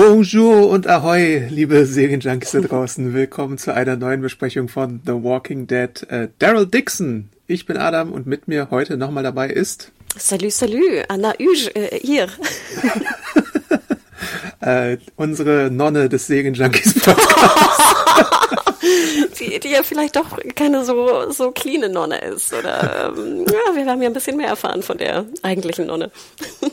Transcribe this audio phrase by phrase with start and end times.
[0.00, 3.14] Bonjour und Ahoi, liebe Serienjunkies da draußen.
[3.14, 6.08] Willkommen zu einer neuen Besprechung von The Walking Dead.
[6.08, 7.30] Äh, Daryl Dixon.
[7.48, 9.90] Ich bin Adam und mit mir heute nochmal dabei ist.
[10.16, 12.28] Salut, salut, Anna Uge, äh, hier.
[14.60, 17.94] äh, unsere Nonne des Serienjunkies Podcasts.
[19.38, 22.52] die, die ja vielleicht doch keine so, so cleane Nonne ist.
[22.52, 26.10] Oder ähm, ja, wir haben ja ein bisschen mehr erfahren von der eigentlichen Nonne.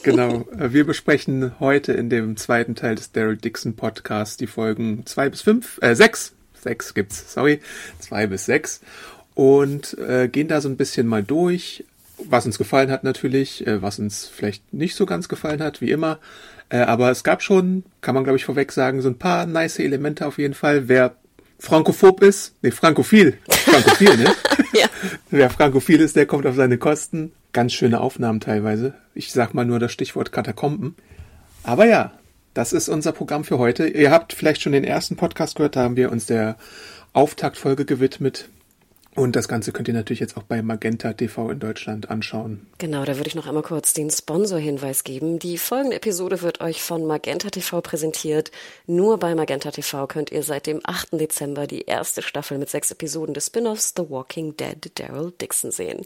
[0.04, 0.46] genau.
[0.52, 5.42] Wir besprechen heute in dem zweiten Teil des Daryl Dixon Podcasts die Folgen zwei bis
[5.42, 6.34] fünf, äh, sechs.
[6.54, 7.59] Sechs gibt's, sorry.
[8.00, 8.82] Zwei bis sechs.
[9.36, 11.84] Und äh, gehen da so ein bisschen mal durch,
[12.18, 15.92] was uns gefallen hat natürlich, äh, was uns vielleicht nicht so ganz gefallen hat, wie
[15.92, 16.20] immer.
[16.70, 19.80] Äh, aber es gab schon, kann man glaube ich vorweg sagen, so ein paar nice
[19.80, 20.88] Elemente auf jeden Fall.
[20.88, 21.16] Wer
[21.59, 24.36] frankophob ist, nee, frankophil, frankophil, ne?
[24.73, 24.88] ja.
[25.30, 27.31] Wer frankophil ist, der kommt auf seine Kosten.
[27.54, 28.94] Ganz schöne Aufnahmen teilweise.
[29.14, 30.95] Ich sag mal nur das Stichwort Katakomben.
[31.64, 32.12] Aber ja,
[32.54, 33.88] das ist unser Programm für heute.
[33.88, 36.58] Ihr habt vielleicht schon den ersten Podcast gehört, da haben wir uns der
[37.14, 38.50] Auftaktfolge gewidmet.
[39.16, 42.67] Und das Ganze könnt ihr natürlich jetzt auch bei Magenta TV in Deutschland anschauen.
[42.80, 45.39] Genau, da würde ich noch einmal kurz den Sponsor-Hinweis geben.
[45.39, 48.52] Die folgende Episode wird euch von Magenta TV präsentiert.
[48.88, 51.13] Nur bei Magenta TV könnt ihr seit dem 8.
[51.13, 56.05] Dezember die erste Staffel mit sechs Episoden des Spin-offs The Walking Dead Daryl Dixon sehen.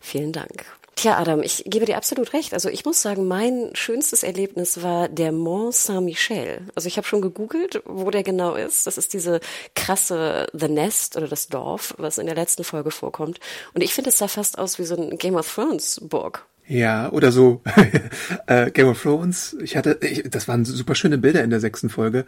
[0.00, 0.66] Vielen Dank.
[0.96, 2.54] Tja, Adam, ich gebe dir absolut recht.
[2.54, 6.62] Also ich muss sagen, mein schönstes Erlebnis war der Mont Saint-Michel.
[6.74, 8.86] Also ich habe schon gegoogelt, wo der genau ist.
[8.86, 9.40] Das ist diese
[9.74, 13.40] krasse The Nest oder das Dorf, was in der letzten Folge vorkommt.
[13.74, 16.46] Und ich finde, es sah fast aus wie so ein Game of Thrones Burg.
[16.66, 17.60] Ja, oder so
[18.46, 19.54] äh, Game of Thrones.
[19.62, 22.24] Ich hatte, ich, das waren super schöne Bilder in der sechsten Folge.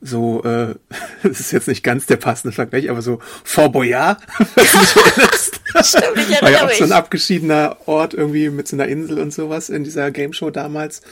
[0.00, 0.74] So, äh,
[1.22, 4.22] das ist jetzt nicht ganz der passende Vergleich, aber so Fort Boyard,
[4.54, 5.55] was du dich erinnerst.
[5.82, 6.78] Stimmt, ich War ja auch mich.
[6.78, 10.50] so ein abgeschiedener Ort irgendwie mit so einer Insel und sowas in dieser Game Show
[10.50, 11.02] damals.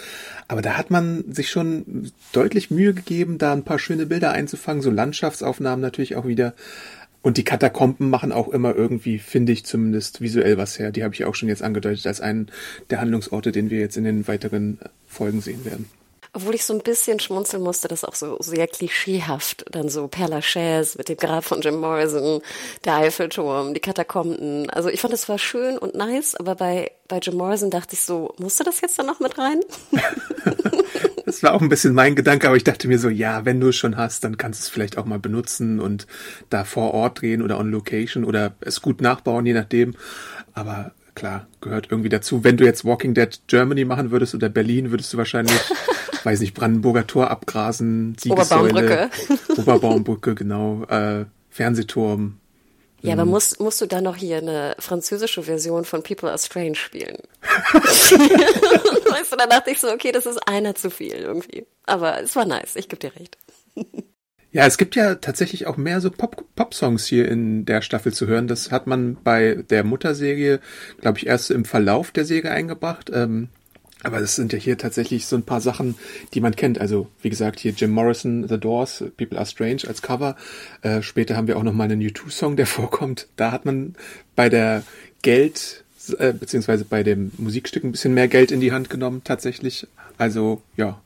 [0.48, 4.82] Aber da hat man sich schon deutlich Mühe gegeben, da ein paar schöne Bilder einzufangen,
[4.82, 6.54] so Landschaftsaufnahmen natürlich auch wieder.
[7.22, 10.90] Und die Katakomben machen auch immer irgendwie, finde ich zumindest, visuell was her.
[10.92, 12.48] Die habe ich auch schon jetzt angedeutet als einen
[12.90, 15.86] der Handlungsorte, den wir jetzt in den weiteren Folgen sehen werden.
[16.36, 20.28] Obwohl ich so ein bisschen schmunzeln musste, das auch so sehr klischeehaft, dann so Père
[20.28, 22.42] Lachaise mit dem Grab von Jim Morrison,
[22.84, 24.68] der Eiffelturm, die Katakomben.
[24.70, 28.00] Also ich fand, es war schön und nice, aber bei, bei Jim Morrison dachte ich
[28.00, 29.60] so, musste das jetzt dann noch mit rein?
[31.24, 33.68] das war auch ein bisschen mein Gedanke, aber ich dachte mir so, ja, wenn du
[33.68, 36.08] es schon hast, dann kannst du es vielleicht auch mal benutzen und
[36.50, 39.94] da vor Ort drehen oder on Location oder es gut nachbauen, je nachdem.
[40.52, 42.44] Aber klar, gehört irgendwie dazu.
[42.44, 45.60] Wenn du jetzt Walking Dead Germany machen würdest oder Berlin, würdest du wahrscheinlich
[46.24, 49.10] weiß nicht, Brandenburger Tor abgrasen, Siegessäule, Oberbaumbrücke.
[49.60, 52.38] Oberbaumbrücke, genau, äh, Fernsehturm.
[53.02, 53.32] Ja, aber mhm.
[53.32, 57.18] musst, musst du dann noch hier eine französische Version von People Are Strange spielen?
[57.42, 61.66] weißt du, dann dachte ich so, okay, das ist einer zu viel irgendwie.
[61.84, 63.36] Aber es war nice, ich gebe dir recht.
[64.52, 68.28] Ja, es gibt ja tatsächlich auch mehr so Pop-Songs Pop hier in der Staffel zu
[68.28, 68.46] hören.
[68.46, 70.60] Das hat man bei der Mutterserie,
[71.00, 73.10] glaube ich, erst im Verlauf der Serie eingebracht.
[73.12, 73.48] Ähm,
[74.04, 75.96] aber das sind ja hier tatsächlich so ein paar Sachen,
[76.34, 76.78] die man kennt.
[76.80, 80.36] Also wie gesagt, hier Jim Morrison, The Doors, People Are Strange als Cover.
[80.82, 83.28] Äh, später haben wir auch noch mal einen U2-Song, der vorkommt.
[83.36, 83.94] Da hat man
[84.36, 84.84] bei der
[85.22, 85.84] Geld,
[86.18, 89.86] äh, beziehungsweise bei dem Musikstück ein bisschen mehr Geld in die Hand genommen tatsächlich.
[90.18, 91.00] Also ja,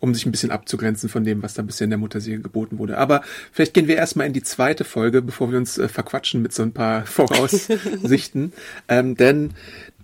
[0.00, 2.98] um sich ein bisschen abzugrenzen von dem, was da bisher in der Mutterserie geboten wurde.
[2.98, 3.22] Aber
[3.52, 6.62] vielleicht gehen wir erstmal in die zweite Folge, bevor wir uns äh, verquatschen mit so
[6.62, 8.52] ein paar Voraussichten.
[8.88, 9.54] ähm, denn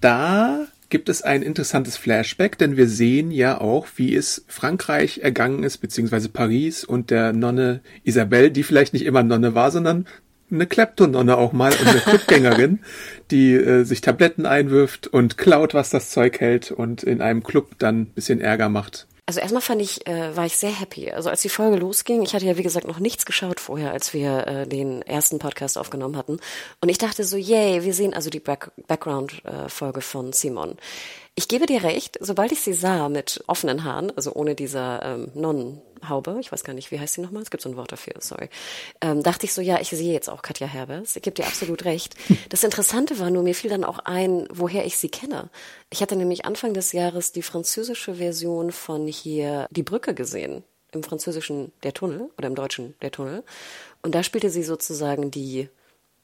[0.00, 5.64] da gibt es ein interessantes Flashback, denn wir sehen ja auch, wie es Frankreich ergangen
[5.64, 10.06] ist, beziehungsweise Paris und der Nonne Isabelle, die vielleicht nicht immer Nonne war, sondern
[10.52, 12.78] eine Kleptononne auch mal und eine Clubgängerin,
[13.32, 17.72] die äh, sich Tabletten einwirft und klaut, was das Zeug hält und in einem Club
[17.80, 19.08] dann ein bisschen Ärger macht.
[19.26, 21.10] Also erstmal fand ich, äh, war ich sehr happy.
[21.10, 24.12] Also als die Folge losging, ich hatte ja wie gesagt noch nichts geschaut vorher, als
[24.12, 26.40] wir äh, den ersten Podcast aufgenommen hatten.
[26.82, 30.76] Und ich dachte so, yay, wir sehen also die Back Background-Folge äh, von Simon.
[31.36, 35.30] Ich gebe dir recht, sobald ich sie sah mit offenen Haaren, also ohne dieser ähm,
[36.04, 38.14] Nonnenhaube, ich weiß gar nicht, wie heißt sie nochmal, es gibt so ein Wort dafür,
[38.20, 38.48] sorry,
[39.00, 41.84] ähm, dachte ich so, ja, ich sehe jetzt auch Katja Herbers, ich gebe dir absolut
[41.84, 42.14] recht.
[42.50, 45.48] Das Interessante war nur, mir fiel dann auch ein, woher ich sie kenne.
[45.90, 50.62] Ich hatte nämlich Anfang des Jahres die französische Version von hier Die Brücke gesehen,
[50.92, 53.42] im Französischen Der Tunnel oder im Deutschen Der Tunnel.
[54.02, 55.68] Und da spielte sie sozusagen die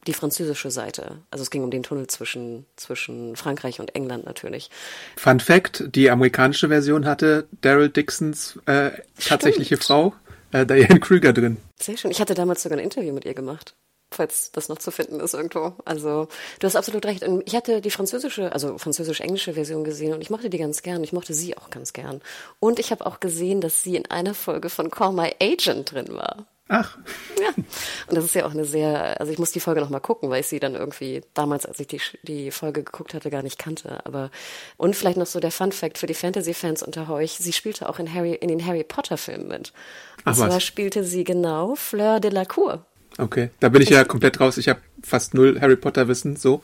[0.06, 1.18] die französische Seite.
[1.30, 4.70] Also es ging um den Tunnel zwischen, zwischen Frankreich und England natürlich.
[5.16, 10.14] Fun Fact, die amerikanische Version hatte Daryl Dixons äh, tatsächliche Frau,
[10.52, 11.58] äh, Diane Krüger drin.
[11.78, 12.10] Sehr schön.
[12.10, 13.74] Ich hatte damals sogar ein Interview mit ihr gemacht.
[14.12, 15.74] falls das noch zu finden ist irgendwo.
[15.84, 17.22] Also du hast absolut recht.
[17.22, 21.04] Und ich hatte die französische, also französisch-englische Version gesehen und ich mochte die ganz gern.
[21.04, 22.20] Ich mochte sie auch ganz gern.
[22.58, 26.08] Und ich habe auch gesehen, dass sie in einer Folge von Call My Agent drin
[26.10, 26.46] war.
[26.72, 26.96] Ach.
[27.40, 27.48] Ja.
[27.56, 30.40] Und das ist ja auch eine sehr, also ich muss die Folge nochmal gucken, weil
[30.40, 33.98] ich sie dann irgendwie damals, als ich die, die Folge geguckt hatte, gar nicht kannte.
[34.06, 34.30] Aber,
[34.76, 37.32] und vielleicht noch so der Fun Fact für die Fantasy-Fans unter euch.
[37.32, 39.72] Sie spielte auch in Harry, in den Harry Potter-Filmen mit.
[40.18, 40.62] Und Ach, zwar was?
[40.62, 42.84] spielte sie genau Fleur de la Cour.
[43.18, 44.56] Okay, da bin ich ja komplett raus.
[44.56, 46.62] Ich habe fast null Harry Potter Wissen, so,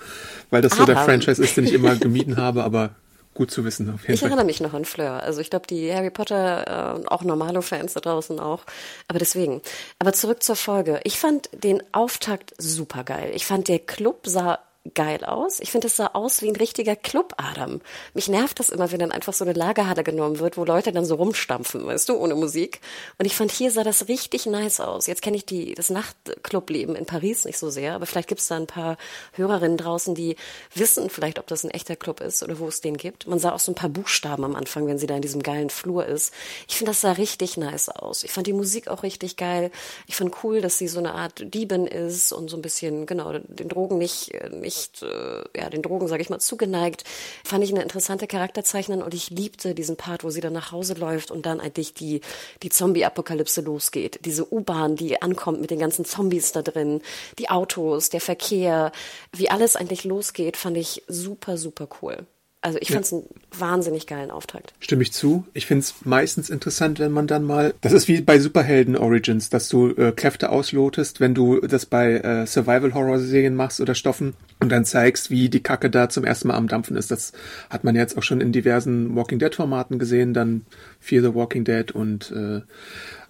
[0.50, 2.94] weil das so der Aber- Franchise ist, den ich immer gemieden habe, aber
[3.36, 4.30] gut zu wissen auf jeden Ich Fall.
[4.30, 5.22] erinnere mich noch an Fleur.
[5.22, 8.64] Also ich glaube, die Harry Potter, äh, auch Normalo-Fans da draußen auch.
[9.08, 9.62] Aber deswegen.
[9.98, 11.00] Aber zurück zur Folge.
[11.04, 13.30] Ich fand den Auftakt super geil.
[13.34, 14.58] Ich fand, der Club sah
[14.94, 15.60] geil aus.
[15.60, 17.80] Ich finde, es sah aus wie ein richtiger Club, Adam.
[18.14, 21.04] Mich nervt das immer, wenn dann einfach so eine Lagerhalle genommen wird, wo Leute dann
[21.04, 22.80] so rumstampfen, weißt du, ohne Musik.
[23.18, 25.06] Und ich fand, hier sah das richtig nice aus.
[25.06, 28.48] Jetzt kenne ich die, das Nachtclubleben in Paris nicht so sehr, aber vielleicht gibt es
[28.48, 28.96] da ein paar
[29.32, 30.36] Hörerinnen draußen, die
[30.74, 33.26] wissen vielleicht, ob das ein echter Club ist oder wo es den gibt.
[33.26, 35.70] Man sah auch so ein paar Buchstaben am Anfang, wenn sie da in diesem geilen
[35.70, 36.32] Flur ist.
[36.68, 38.24] Ich finde, das sah richtig nice aus.
[38.24, 39.70] Ich fand die Musik auch richtig geil.
[40.06, 43.38] Ich fand cool, dass sie so eine Art Diebin ist und so ein bisschen, genau,
[43.38, 47.04] den Drogen nicht, äh, nicht, äh, ja, den Drogen, sage ich mal, zugeneigt.
[47.44, 50.94] Fand ich eine interessante Charakterzeichnung und ich liebte diesen Part, wo sie dann nach Hause
[50.94, 52.20] läuft und dann eigentlich die,
[52.62, 54.20] die Zombie-Apokalypse losgeht.
[54.24, 57.02] Diese U-Bahn, die ankommt mit den ganzen Zombies da drin,
[57.38, 58.92] die Autos, der Verkehr,
[59.32, 62.26] wie alles eigentlich losgeht, fand ich super, super cool.
[62.66, 63.22] Also ich fand es einen
[63.56, 64.74] wahnsinnig geilen Auftakt.
[64.80, 65.46] Stimme ich zu.
[65.54, 69.50] Ich finde es meistens interessant, wenn man dann mal, das ist wie bei Superhelden Origins,
[69.50, 73.94] dass du äh, Kräfte auslotest, wenn du das bei äh, Survival Horror Serien machst oder
[73.94, 77.12] Stoffen und dann zeigst, wie die Kacke da zum ersten Mal am Dampfen ist.
[77.12, 77.30] Das
[77.70, 80.66] hat man jetzt auch schon in diversen Walking Dead Formaten gesehen, dann
[80.98, 82.62] Fear the Walking Dead und äh,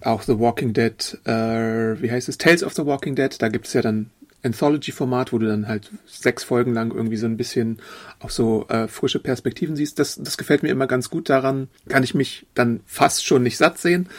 [0.01, 3.67] auch The Walking Dead, äh, wie heißt es, Tales of the Walking Dead, da gibt
[3.67, 4.09] es ja dann
[4.47, 7.77] Anthology-Format, wo du dann halt sechs Folgen lang irgendwie so ein bisschen
[8.19, 9.99] auch so äh, frische Perspektiven siehst.
[9.99, 11.29] Das, das gefällt mir immer ganz gut.
[11.29, 14.09] Daran kann ich mich dann fast schon nicht satt sehen.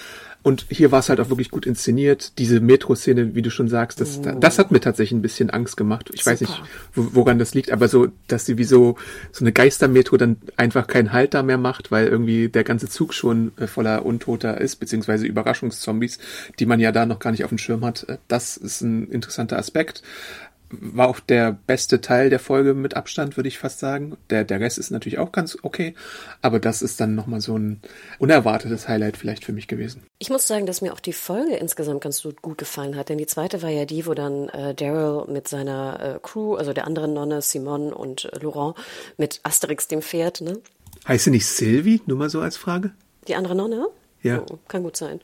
[0.42, 2.38] Und hier war es halt auch wirklich gut inszeniert.
[2.38, 6.10] Diese Metro-Szene, wie du schon sagst, das, das hat mir tatsächlich ein bisschen Angst gemacht.
[6.12, 6.68] Ich weiß nicht, Super.
[6.94, 8.96] wo, woran das liegt, aber so, dass sie wie so,
[9.32, 13.14] so eine Geistermetro dann einfach keinen Halt da mehr macht, weil irgendwie der ganze Zug
[13.14, 16.18] schon äh, voller Untoter ist, beziehungsweise Überraschungszombies,
[16.58, 18.08] die man ja da noch gar nicht auf dem Schirm hat.
[18.08, 20.02] Äh, Das ist ein interessanter Aspekt.
[20.70, 24.16] War auch der beste Teil der Folge mit Abstand, würde ich fast sagen.
[24.28, 25.94] Der, der Rest ist natürlich auch ganz okay,
[26.42, 27.80] aber das ist dann nochmal so ein
[28.18, 30.02] unerwartetes Highlight vielleicht für mich gewesen.
[30.18, 33.26] Ich muss sagen, dass mir auch die Folge insgesamt ganz gut, gefallen hat, denn die
[33.26, 37.14] zweite war ja die, wo dann äh, Daryl mit seiner äh, Crew, also der anderen
[37.14, 38.74] Nonne, Simon und äh, Laurent,
[39.16, 40.58] mit Asterix dem Pferd, ne?
[41.06, 42.02] Heißt sie nicht Sylvie?
[42.06, 42.92] Nur mal so als Frage.
[43.28, 43.86] Die andere Nonne?
[44.22, 44.42] Ja.
[44.50, 45.20] Oh, kann gut sein.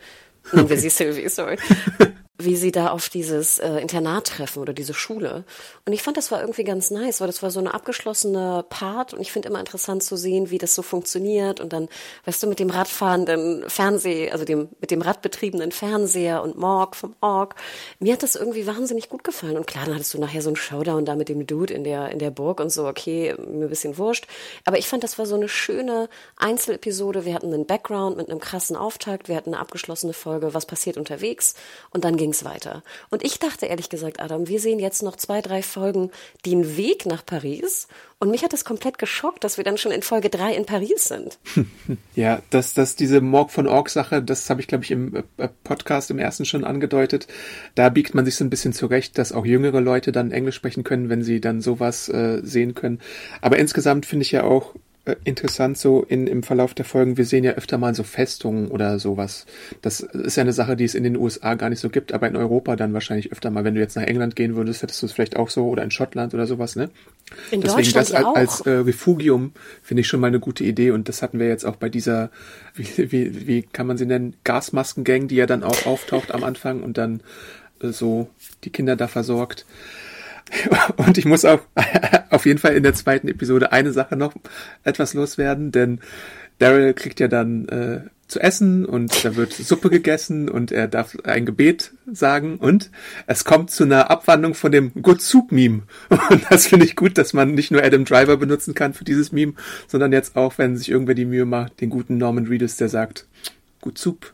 [0.52, 1.58] Nennen wir sie Sylvie, sorry.
[2.36, 5.44] Wie sie da auf dieses äh, Internat treffen oder diese Schule.
[5.86, 9.14] Und ich fand, das war irgendwie ganz nice, weil das war so eine abgeschlossene Part
[9.14, 11.88] und ich finde immer interessant zu sehen, wie das so funktioniert und dann,
[12.24, 17.14] weißt du, mit dem radfahrenden Fernseh, also dem, mit dem radbetriebenen Fernseher und Morg vom
[17.20, 17.54] Org.
[18.00, 19.56] Mir hat das irgendwie wahnsinnig gut gefallen.
[19.56, 22.10] Und klar, dann hattest du nachher so einen Showdown da mit dem Dude in der,
[22.10, 24.26] in der Burg und so, okay, mir ein bisschen wurscht.
[24.64, 27.24] Aber ich fand, das war so eine schöne Einzelepisode.
[27.24, 29.28] Wir hatten einen Background mit einem krassen Auftakt.
[29.28, 31.54] Wir hatten eine abgeschlossene Folge, was passiert unterwegs.
[31.90, 32.82] Und dann ging's weiter.
[33.10, 36.10] Und ich dachte ehrlich gesagt, Adam, wir sehen jetzt noch zwei, drei Folgen
[36.46, 37.86] den Weg nach Paris.
[38.18, 41.04] Und mich hat das komplett geschockt, dass wir dann schon in Folge drei in Paris
[41.04, 41.38] sind.
[42.16, 45.48] Ja, dass dass diese Morg von Org Sache, das habe ich glaube ich im äh,
[45.64, 47.26] Podcast im ersten schon angedeutet.
[47.74, 50.84] Da biegt man sich so ein bisschen zurecht, dass auch jüngere Leute dann Englisch sprechen
[50.84, 53.00] können, wenn sie dann sowas äh, sehen können.
[53.40, 54.78] Aber insgesamt finde ich ja auch äh,
[55.24, 58.98] interessant so in, im Verlauf der Folgen, wir sehen ja öfter mal so Festungen oder
[58.98, 59.44] sowas.
[59.82, 62.26] Das ist ja eine Sache, die es in den USA gar nicht so gibt, aber
[62.26, 63.64] in Europa dann wahrscheinlich öfter mal.
[63.64, 65.90] Wenn du jetzt nach England gehen würdest, hättest du es vielleicht auch so oder in
[65.90, 66.84] Schottland oder sowas, ne?
[67.50, 68.34] In Deswegen Deutschland das als, auch.
[68.34, 71.66] als äh, Refugium finde ich schon mal eine gute Idee und das hatten wir jetzt
[71.66, 72.30] auch bei dieser,
[72.74, 76.82] wie, wie, wie kann man sie nennen, Gasmaskengang, die ja dann auch auftaucht am Anfang
[76.82, 77.20] und dann
[77.82, 78.28] äh, so
[78.64, 79.66] die Kinder da versorgt.
[80.96, 81.60] Und ich muss auch
[82.30, 84.34] auf jeden Fall in der zweiten Episode eine Sache noch
[84.82, 86.00] etwas loswerden, denn
[86.58, 91.16] Daryl kriegt ja dann äh, zu essen und da wird Suppe gegessen und er darf
[91.24, 92.90] ein Gebet sagen und
[93.26, 95.82] es kommt zu einer Abwandlung von dem Good Soup Meme.
[96.08, 99.32] Und das finde ich gut, dass man nicht nur Adam Driver benutzen kann für dieses
[99.32, 99.54] Meme,
[99.88, 103.26] sondern jetzt auch, wenn sich irgendwer die Mühe macht, den guten Norman Reedus, der sagt,
[103.80, 104.32] Good Soup.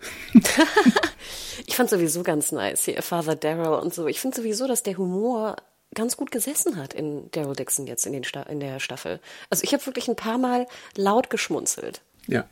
[1.67, 4.07] Ich fand sowieso ganz nice hier, Father Daryl und so.
[4.07, 5.57] Ich finde sowieso, dass der Humor
[5.95, 9.21] ganz gut gesessen hat in Daryl Dixon jetzt in, den Sta in der Staffel.
[9.49, 10.67] Also ich habe wirklich ein paar Mal
[10.97, 12.01] laut geschmunzelt.
[12.27, 12.45] Ja.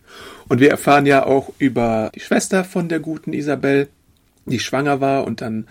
[0.49, 3.89] Und wir erfahren ja auch über die Schwester von der guten Isabel,
[4.47, 5.69] die schwanger war und dann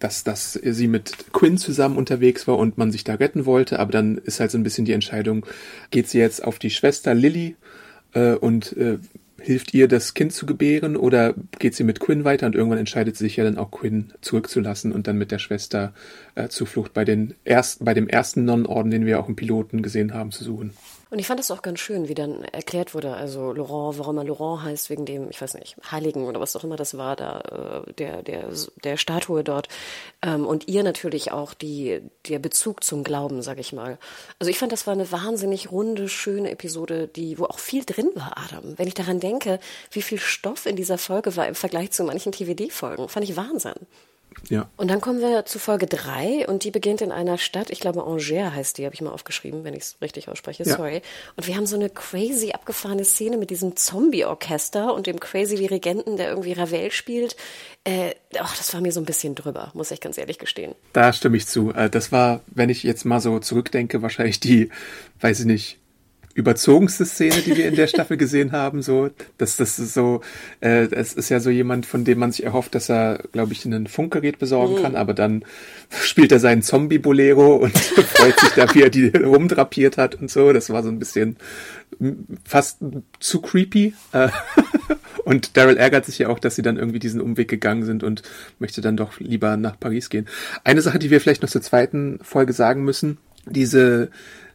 [0.00, 3.92] dass, dass sie mit Quinn zusammen unterwegs war und man sich da retten wollte, aber
[3.92, 5.46] dann ist halt so ein bisschen die Entscheidung,
[5.90, 7.54] geht sie jetzt auf die Schwester Lily
[8.14, 8.98] äh, und äh,
[9.40, 13.16] hilft ihr, das Kind zu gebären oder geht sie mit Quinn weiter und irgendwann entscheidet
[13.16, 15.92] sie sich ja dann auch Quinn zurückzulassen und dann mit der Schwester
[16.34, 20.14] äh, Zuflucht bei den ersten, bei dem ersten Nonnenorden, den wir auch im Piloten gesehen
[20.14, 20.72] haben, zu suchen.
[21.10, 24.24] Und ich fand das auch ganz schön, wie dann erklärt wurde, also Laurent, warum er
[24.24, 27.84] Laurent heißt, wegen dem, ich weiß nicht, Heiligen oder was auch immer das war, da,
[27.88, 28.48] äh, der, der,
[28.84, 29.68] der Statue dort.
[30.22, 33.98] Ähm, und ihr natürlich auch die, der Bezug zum Glauben, sag ich mal.
[34.38, 38.10] Also ich fand, das war eine wahnsinnig runde, schöne Episode, die, wo auch viel drin
[38.14, 38.78] war, Adam.
[38.78, 39.58] Wenn ich daran denke,
[39.90, 43.74] wie viel Stoff in dieser Folge war im Vergleich zu manchen TVD-Folgen, fand ich Wahnsinn.
[44.48, 44.68] Ja.
[44.76, 48.04] Und dann kommen wir zu Folge drei und die beginnt in einer Stadt, ich glaube
[48.04, 50.76] Angers heißt die, habe ich mal aufgeschrieben, wenn ich es richtig ausspreche, ja.
[50.76, 51.02] sorry.
[51.36, 56.16] Und wir haben so eine crazy abgefahrene Szene mit diesem Zombie-Orchester und dem crazy Dirigenten,
[56.16, 57.36] der irgendwie Ravel spielt.
[57.84, 60.74] Äh, ach, das war mir so ein bisschen drüber, muss ich ganz ehrlich gestehen.
[60.92, 61.72] Da stimme ich zu.
[61.72, 64.70] Äh, das war, wenn ich jetzt mal so zurückdenke, wahrscheinlich die,
[65.20, 65.78] weiß ich nicht,
[66.34, 68.82] überzogenste Szene, die wir in der Staffel gesehen haben.
[68.82, 70.20] So, dass das ist so,
[70.60, 73.64] äh, es ist ja so jemand, von dem man sich erhofft, dass er, glaube ich,
[73.64, 74.82] ein Funkgerät besorgen mhm.
[74.82, 75.44] kann, aber dann
[75.90, 80.52] spielt er seinen Zombie-Bolero und freut sich da, wie er die rumdrapiert hat und so.
[80.52, 81.36] Das war so ein bisschen
[82.44, 82.78] fast
[83.18, 83.94] zu creepy.
[84.12, 84.28] Äh,
[85.24, 88.22] und Daryl ärgert sich ja auch, dass sie dann irgendwie diesen Umweg gegangen sind und
[88.60, 90.28] möchte dann doch lieber nach Paris gehen.
[90.62, 94.10] Eine Sache, die wir vielleicht noch zur zweiten Folge sagen müssen, diese,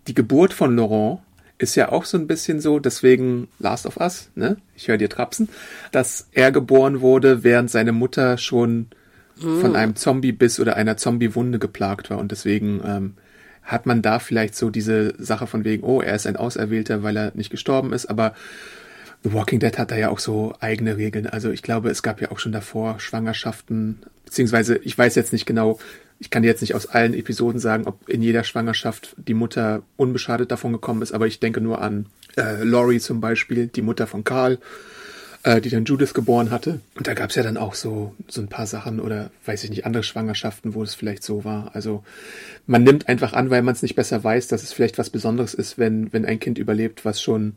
[0.08, 1.20] die Geburt von Laurent,
[1.58, 4.58] ist ja auch so ein bisschen so, deswegen Last of Us, ne?
[4.76, 5.50] Ich höre dir trapsen,
[5.92, 8.88] dass er geboren wurde, während seine Mutter schon
[9.40, 9.60] mm.
[9.62, 13.14] von einem Zombie-Biss oder einer Zombie-Wunde geplagt war und deswegen ähm,
[13.64, 17.18] hat man da vielleicht so diese Sache von wegen, oh, er ist ein Auserwählter, weil
[17.18, 18.34] er nicht gestorben ist, aber
[19.24, 21.26] The Walking Dead hat da ja auch so eigene Regeln.
[21.26, 25.48] Also ich glaube, es gab ja auch schon davor Schwangerschaften, beziehungsweise ich weiß jetzt nicht
[25.48, 25.80] genau,
[26.20, 30.52] ich kann jetzt nicht aus allen Episoden sagen, ob in jeder Schwangerschaft die Mutter unbeschadet
[30.52, 32.08] davon gekommen ist, aber ich denke nur an
[32.38, 34.60] äh, Laurie zum Beispiel, die Mutter von Karl,
[35.44, 36.80] äh, die dann Judith geboren hatte.
[36.96, 39.70] Und da gab es ja dann auch so, so ein paar Sachen oder weiß ich
[39.70, 41.76] nicht, andere Schwangerschaften, wo es vielleicht so war.
[41.76, 42.04] Also
[42.66, 45.54] man nimmt einfach an, weil man es nicht besser weiß, dass es vielleicht was Besonderes
[45.54, 47.56] ist, wenn, wenn ein Kind überlebt, was schon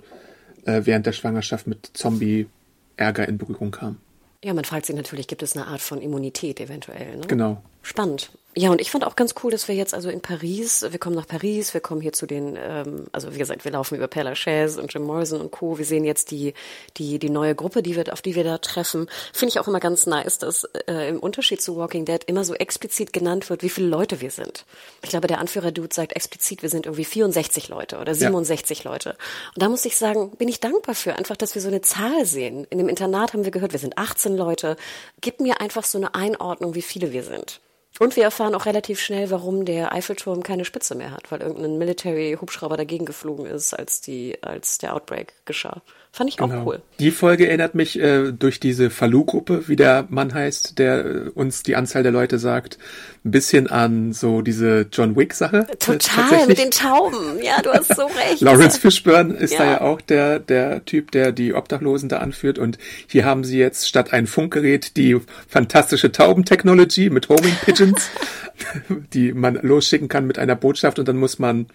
[0.64, 3.98] äh, während der Schwangerschaft mit Zombie-Ärger in Berührung kam.
[4.44, 7.16] Ja, man fragt sich natürlich, gibt es eine Art von Immunität eventuell?
[7.16, 7.26] Ne?
[7.26, 7.62] Genau.
[7.88, 8.30] Spannend.
[8.54, 11.14] Ja, und ich fand auch ganz cool, dass wir jetzt also in Paris, wir kommen
[11.14, 14.24] nach Paris, wir kommen hier zu den, ähm, also wie gesagt, wir laufen über Père
[14.24, 15.78] Lachaise und Jim Morrison und Co.
[15.78, 16.54] Wir sehen jetzt die,
[16.96, 19.08] die, die neue Gruppe, die wir, auf die wir da treffen.
[19.32, 22.52] Finde ich auch immer ganz nice, dass äh, im Unterschied zu Walking Dead immer so
[22.52, 24.66] explizit genannt wird, wie viele Leute wir sind.
[25.02, 28.90] Ich glaube, der Anführer-Dude sagt explizit, wir sind irgendwie 64 Leute oder 67 ja.
[28.90, 29.10] Leute.
[29.54, 32.26] Und da muss ich sagen, bin ich dankbar für, einfach, dass wir so eine Zahl
[32.26, 32.66] sehen.
[32.70, 34.76] In dem Internat haben wir gehört, wir sind 18 Leute.
[35.20, 37.60] Gib mir einfach so eine Einordnung, wie viele wir sind.
[37.98, 41.78] Und wir erfahren auch relativ schnell, warum der Eiffelturm keine Spitze mehr hat, weil irgendein
[41.78, 45.82] Military-Hubschrauber dagegen geflogen ist, als die, als der Outbreak geschah.
[46.18, 46.62] Fand ich genau.
[46.62, 46.82] auch cool.
[46.98, 51.62] Die Folge erinnert mich äh, durch diese Falou-Gruppe, wie der Mann heißt, der äh, uns
[51.62, 52.76] die Anzahl der Leute sagt,
[53.24, 55.68] ein bisschen an so diese John Wick-Sache.
[55.78, 57.40] Total, mit den Tauben.
[57.40, 58.40] Ja, du hast so recht.
[58.40, 59.58] Lawrence Fishburne ist ja.
[59.60, 62.58] da ja auch der, der Typ, der die Obdachlosen da anführt.
[62.58, 68.10] Und hier haben sie jetzt statt ein Funkgerät die fantastische Taubentechnologie mit Homing Pigeons,
[69.12, 71.66] die man losschicken kann mit einer Botschaft und dann muss man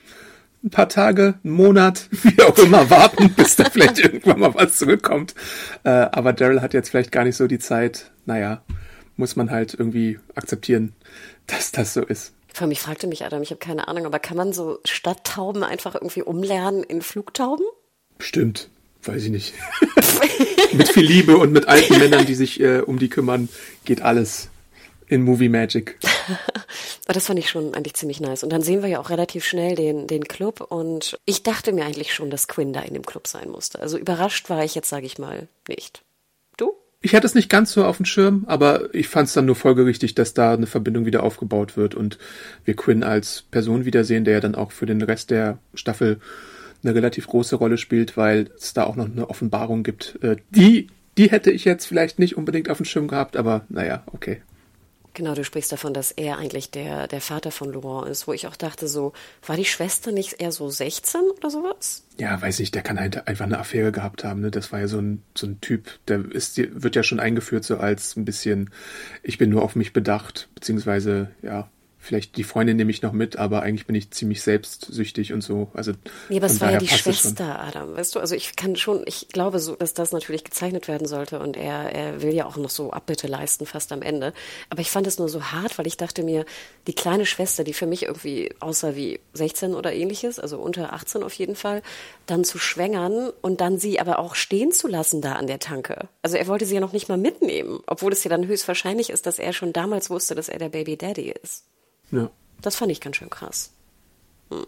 [0.63, 4.77] ein paar Tage, einen Monat, wie auch immer warten, bis da vielleicht irgendwann mal was
[4.77, 5.35] zurückkommt.
[5.83, 8.11] Äh, aber Daryl hat jetzt vielleicht gar nicht so die Zeit.
[8.25, 8.63] Naja,
[9.17, 10.93] muss man halt irgendwie akzeptieren,
[11.47, 12.33] dass das so ist.
[12.53, 15.63] Vor allem, ich fragte mich, Adam, ich habe keine Ahnung, aber kann man so Stadttauben
[15.63, 17.65] einfach irgendwie umlernen in Flugtauben?
[18.19, 18.69] Stimmt,
[19.03, 19.53] weiß ich nicht.
[20.73, 23.49] mit viel Liebe und mit alten Männern, die sich äh, um die kümmern,
[23.85, 24.49] geht alles
[25.07, 25.97] in Movie Magic.
[27.05, 28.43] Aber das fand ich schon eigentlich ziemlich nice.
[28.43, 31.85] Und dann sehen wir ja auch relativ schnell den, den Club und ich dachte mir
[31.85, 33.79] eigentlich schon, dass Quinn da in dem Club sein musste.
[33.79, 36.03] Also überrascht war ich jetzt, sage ich mal, nicht.
[36.57, 36.73] Du?
[37.01, 39.55] Ich hatte es nicht ganz so auf dem Schirm, aber ich fand es dann nur
[39.55, 42.17] folgerichtig, dass da eine Verbindung wieder aufgebaut wird und
[42.63, 46.19] wir Quinn als Person wiedersehen, der ja dann auch für den Rest der Staffel
[46.83, 50.19] eine relativ große Rolle spielt, weil es da auch noch eine Offenbarung gibt.
[50.21, 54.03] Äh, die, die hätte ich jetzt vielleicht nicht unbedingt auf dem Schirm gehabt, aber naja,
[54.07, 54.41] okay.
[55.15, 58.47] Genau, du sprichst davon, dass er eigentlich der, der Vater von Laurent ist, wo ich
[58.47, 59.13] auch dachte, so,
[59.45, 62.03] war die Schwester nicht eher so 16 oder sowas?
[62.17, 64.49] Ja, weiß ich, der kann halt einfach eine Affäre gehabt haben, ne?
[64.49, 67.77] Das war ja so ein, so ein Typ, der ist, wird ja schon eingeführt, so
[67.77, 68.71] als ein bisschen,
[69.21, 71.69] ich bin nur auf mich bedacht, beziehungsweise, ja,
[72.03, 75.69] vielleicht die Freundin nehme ich noch mit, aber eigentlich bin ich ziemlich selbstsüchtig und so.
[75.73, 75.93] Also
[76.29, 78.19] nee, aber es war ja die Schwester, Adam, weißt du?
[78.19, 81.93] Also ich kann schon, ich glaube so, dass das natürlich gezeichnet werden sollte und er,
[81.93, 84.33] er will ja auch noch so Abbitte leisten fast am Ende.
[84.69, 86.45] Aber ich fand es nur so hart, weil ich dachte mir,
[86.87, 91.23] die kleine Schwester, die für mich irgendwie aussah wie 16 oder ähnliches, also unter 18
[91.23, 91.81] auf jeden Fall,
[92.25, 96.09] dann zu schwängern und dann sie aber auch stehen zu lassen da an der Tanke.
[96.21, 99.25] Also er wollte sie ja noch nicht mal mitnehmen, obwohl es ja dann höchstwahrscheinlich ist,
[99.25, 101.63] dass er schon damals wusste, dass er der Baby Daddy ist.
[102.13, 102.29] Ja.
[102.61, 103.73] Das fand ich ganz schön krass.
[104.49, 104.65] Hm.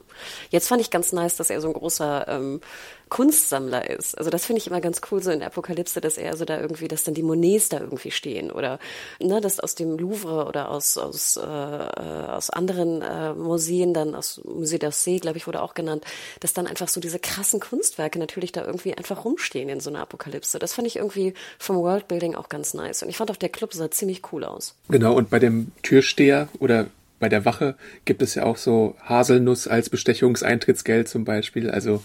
[0.49, 2.61] Jetzt fand ich ganz nice, dass er so ein großer ähm,
[3.09, 4.17] Kunstsammler ist.
[4.17, 6.59] Also das finde ich immer ganz cool so in der Apokalypse, dass er so da
[6.59, 8.79] irgendwie, dass dann die Monets da irgendwie stehen oder
[9.19, 14.41] ne, dass aus dem Louvre oder aus aus äh, aus anderen äh, Museen dann aus
[14.43, 16.03] Musée d'Orsay, glaube ich, wurde auch genannt,
[16.39, 19.99] dass dann einfach so diese krassen Kunstwerke natürlich da irgendwie einfach rumstehen in so einer
[19.99, 20.57] Apokalypse.
[20.57, 23.73] Das fand ich irgendwie vom Worldbuilding auch ganz nice und ich fand auch der Club
[23.73, 24.75] sah ziemlich cool aus.
[24.89, 26.87] Genau und bei dem Türsteher oder
[27.19, 31.69] bei der Wache gibt es ja auch so Haselnuss als Bestechungseintrittsgeld zum Beispiel.
[31.69, 32.03] Also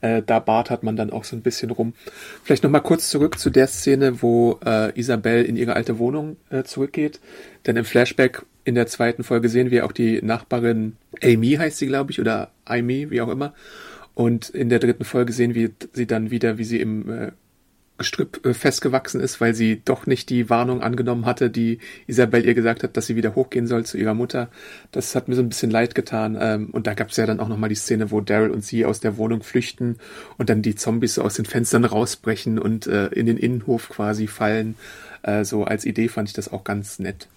[0.00, 1.94] äh, da bartert man dann auch so ein bisschen rum.
[2.44, 6.62] Vielleicht nochmal kurz zurück zu der Szene, wo äh, Isabel in ihre alte Wohnung äh,
[6.62, 7.20] zurückgeht.
[7.66, 11.86] Denn im Flashback in der zweiten Folge sehen wir auch die Nachbarin Amy heißt sie,
[11.86, 13.54] glaube ich, oder Amy, wie auch immer.
[14.14, 17.32] Und in der dritten Folge sehen wir sie dann wieder, wie sie im äh,
[18.02, 21.78] Gestrüpp äh, festgewachsen ist, weil sie doch nicht die Warnung angenommen hatte, die
[22.08, 24.48] Isabel ihr gesagt hat, dass sie wieder hochgehen soll zu ihrer Mutter.
[24.90, 26.36] Das hat mir so ein bisschen leid getan.
[26.40, 28.84] Ähm, und da gab es ja dann auch nochmal die Szene, wo Daryl und sie
[28.84, 29.98] aus der Wohnung flüchten
[30.36, 34.26] und dann die Zombies so aus den Fenstern rausbrechen und äh, in den Innenhof quasi
[34.26, 34.74] fallen.
[35.22, 37.28] Äh, so als Idee fand ich das auch ganz nett.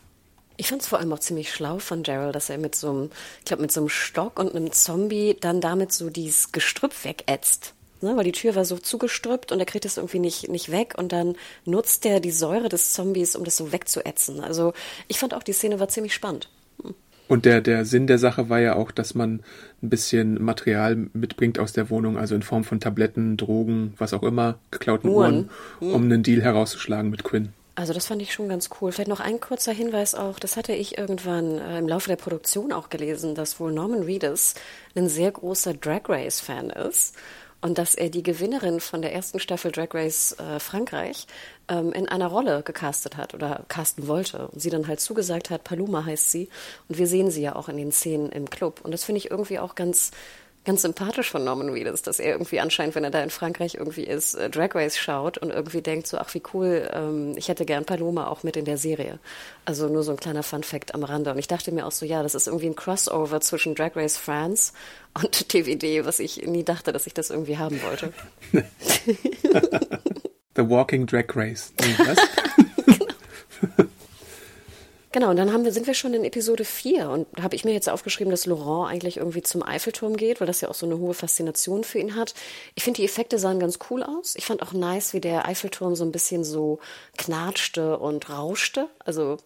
[0.57, 3.09] Ich fand es vor allem auch ziemlich schlau von Daryl, dass er mit so einem,
[3.39, 7.75] ich glaube, mit so einem Stock und einem Zombie dann damit so dieses Gestrüpp wegätzt
[8.05, 10.93] ne, weil die Tür war so zugestrüppt und er kriegt es irgendwie nicht, nicht weg
[10.97, 11.35] und dann
[11.65, 14.39] nutzt er die Säure des Zombies, um das so wegzuätzen.
[14.39, 14.73] Also
[15.07, 16.49] ich fand auch, die Szene war ziemlich spannend.
[16.81, 16.93] Hm.
[17.27, 19.41] Und der, der Sinn der Sache war ja auch, dass man
[19.81, 24.21] ein bisschen Material mitbringt aus der Wohnung, also in Form von Tabletten, Drogen, was auch
[24.21, 25.49] immer, geklauten Uhren,
[25.81, 27.51] Uhren um einen Deal herauszuschlagen mit Quinn.
[27.77, 28.91] Also das fand ich schon ganz cool.
[28.91, 32.71] Vielleicht noch ein kurzer Hinweis auch, das hatte ich irgendwann äh, im Laufe der Produktion
[32.71, 34.53] auch gelesen, dass wohl Norman Reedus
[34.95, 37.15] ein sehr großer Drag Race Fan ist
[37.61, 41.25] und dass er die Gewinnerin von der ersten Staffel Drag Race äh, Frankreich
[41.67, 45.63] ähm, in einer Rolle gecastet hat oder casten wollte und sie dann halt zugesagt hat,
[45.63, 46.49] Paloma heißt sie
[46.87, 48.81] und wir sehen sie ja auch in den Szenen im Club.
[48.83, 50.11] Und das finde ich irgendwie auch ganz
[50.65, 54.03] ganz sympathisch von Norman Reedus, dass er irgendwie anscheinend, wenn er da in Frankreich irgendwie
[54.03, 57.65] ist, äh, Drag Race schaut und irgendwie denkt so, ach wie cool, ähm, ich hätte
[57.65, 59.19] gern Paloma auch mit in der Serie.
[59.63, 61.31] Also nur so ein kleiner Fun Fact am Rande.
[61.31, 64.17] Und ich dachte mir auch so, ja, das ist irgendwie ein Crossover zwischen Drag Race
[64.17, 64.73] France
[65.13, 68.11] und TVD, was ich nie dachte, dass ich das irgendwie haben wollte.
[70.55, 71.73] The Walking Drag Race.
[71.97, 72.17] Was?
[72.17, 73.89] Genau,
[75.23, 77.89] und dann haben wir, sind wir schon in Episode 4 und habe ich mir jetzt
[77.89, 81.13] aufgeschrieben, dass Laurent eigentlich irgendwie zum Eiffelturm geht, weil das ja auch so eine hohe
[81.13, 82.33] Faszination für ihn hat.
[82.75, 84.35] Ich finde, die Effekte sahen ganz cool aus.
[84.35, 86.79] Ich fand auch nice, wie der Eiffelturm so ein bisschen so
[87.17, 88.89] knatschte und rauschte.
[88.99, 89.37] Also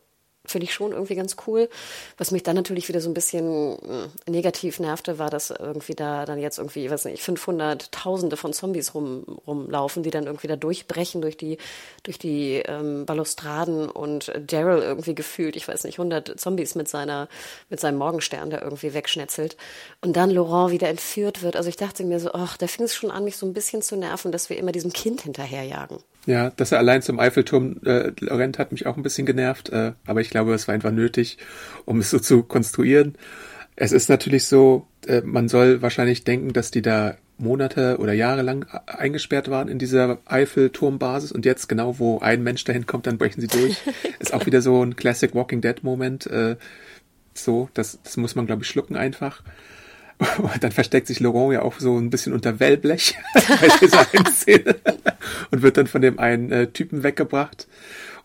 [0.49, 1.69] finde ich schon irgendwie ganz cool.
[2.17, 6.25] Was mich dann natürlich wieder so ein bisschen äh, negativ nervte, war, dass irgendwie da
[6.25, 10.47] dann jetzt irgendwie, ich weiß nicht, 500, Tausende von Zombies rum, rumlaufen, die dann irgendwie
[10.47, 11.57] da durchbrechen durch die,
[12.03, 17.27] durch die ähm, Balustraden und Daryl irgendwie gefühlt, ich weiß nicht, 100 Zombies mit seiner,
[17.69, 19.57] mit seinem Morgenstern da irgendwie wegschnetzelt.
[20.01, 21.55] Und dann Laurent wieder entführt wird.
[21.55, 23.81] Also ich dachte mir so, ach, da fing es schon an, mich so ein bisschen
[23.81, 25.99] zu nerven, dass wir immer diesem Kind hinterherjagen.
[26.29, 29.93] Ja, dass er allein zum Eiffelturm äh, rennt, hat mich auch ein bisschen genervt, äh,
[30.05, 31.39] aber ich glaube, es war einfach nötig,
[31.85, 33.15] um es so zu konstruieren.
[33.75, 38.43] Es ist natürlich so, äh, man soll wahrscheinlich denken, dass die da Monate oder Jahre
[38.43, 43.17] lang eingesperrt waren in dieser Eiffelturmbasis und jetzt genau, wo ein Mensch dahin kommt, dann
[43.17, 43.77] brechen sie durch.
[44.19, 46.27] ist auch wieder so ein Classic Walking Dead Moment.
[46.27, 46.57] Äh,
[47.33, 49.41] so, das, das muss man, glaube ich, schlucken einfach.
[50.19, 54.25] Und dann versteckt sich Laurent ja auch so ein bisschen unter Wellblech bei dieser einen
[54.27, 54.75] Szene
[55.51, 57.67] und wird dann von dem einen äh, Typen weggebracht.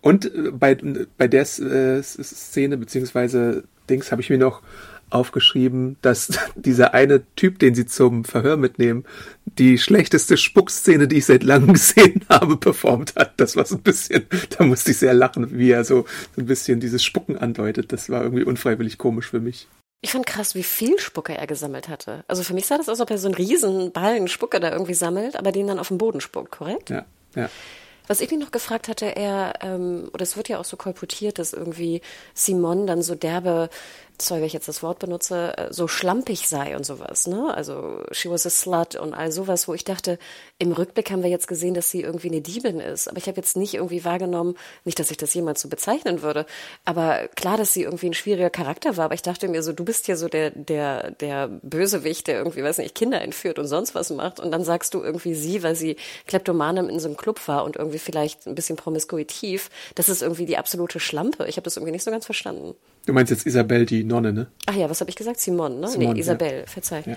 [0.00, 0.76] Und äh, bei,
[1.16, 4.62] bei der äh, Szene, beziehungsweise Dings, habe ich mir noch
[5.10, 9.04] aufgeschrieben, dass dieser eine Typ, den sie zum Verhör mitnehmen,
[9.44, 13.34] die schlechteste Spuckszene, die ich seit langem gesehen habe, performt hat.
[13.36, 14.24] Das war so ein bisschen,
[14.58, 17.92] da musste ich sehr lachen, wie er so, so ein bisschen dieses Spucken andeutet.
[17.92, 19.68] Das war irgendwie unfreiwillig komisch für mich.
[20.04, 22.24] Ich fand krass, wie viel Spucke er gesammelt hatte.
[22.28, 24.70] Also für mich sah das aus, als ob er so einen riesen Ballen Spucke da
[24.70, 26.90] irgendwie sammelt, aber den dann auf den Boden spuckt, korrekt?
[26.90, 27.48] Ja, ja.
[28.06, 31.38] Was ich mich noch gefragt hatte, er, ähm, oder es wird ja auch so kolportiert,
[31.38, 32.02] dass irgendwie
[32.34, 33.70] Simon dann so derbe
[34.20, 37.52] sorry, wenn ich jetzt das Wort benutze, äh, so schlampig sei und sowas, ne?
[37.54, 40.18] Also she was a slut und all sowas, wo ich dachte,
[40.58, 43.08] im Rückblick haben wir jetzt gesehen, dass sie irgendwie eine Diebin ist.
[43.08, 46.46] Aber ich habe jetzt nicht irgendwie wahrgenommen, nicht, dass ich das jemals so bezeichnen würde,
[46.84, 49.06] aber klar, dass sie irgendwie ein schwieriger Charakter war.
[49.06, 52.62] Aber ich dachte mir so, du bist ja so der, der, der Bösewicht, der irgendwie,
[52.62, 54.40] weiß nicht, Kinder entführt und sonst was macht.
[54.40, 55.96] Und dann sagst du irgendwie sie, weil sie
[56.26, 59.70] Kleptomanin in so einem Club war und irgendwie vielleicht ein bisschen promiskuitiv.
[59.94, 61.46] Das ist irgendwie die absolute Schlampe.
[61.48, 62.74] Ich habe das irgendwie nicht so ganz verstanden.
[63.06, 64.46] Du meinst jetzt Isabel, die Nonne, ne?
[64.66, 65.38] Ach ja, was habe ich gesagt?
[65.38, 65.88] Simone, ne?
[65.88, 66.66] Simone, nee, Isabel, ja.
[66.66, 67.02] verzeih.
[67.04, 67.12] Ja.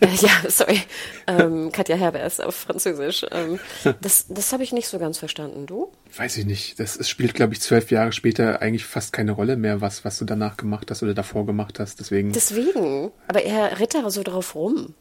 [0.00, 0.80] äh, ja, sorry.
[1.26, 3.24] Ähm, Katja Herbers auf Französisch.
[3.30, 3.58] Ähm,
[4.02, 5.66] das das habe ich nicht so ganz verstanden.
[5.66, 5.90] Du?
[6.16, 6.78] Weiß ich nicht.
[6.78, 10.18] Das es spielt, glaube ich, zwölf Jahre später eigentlich fast keine Rolle mehr, was, was
[10.18, 12.00] du danach gemacht hast oder davor gemacht hast.
[12.00, 12.32] Deswegen.
[12.32, 13.10] Deswegen.
[13.28, 14.94] Aber er ritt da so drauf rum.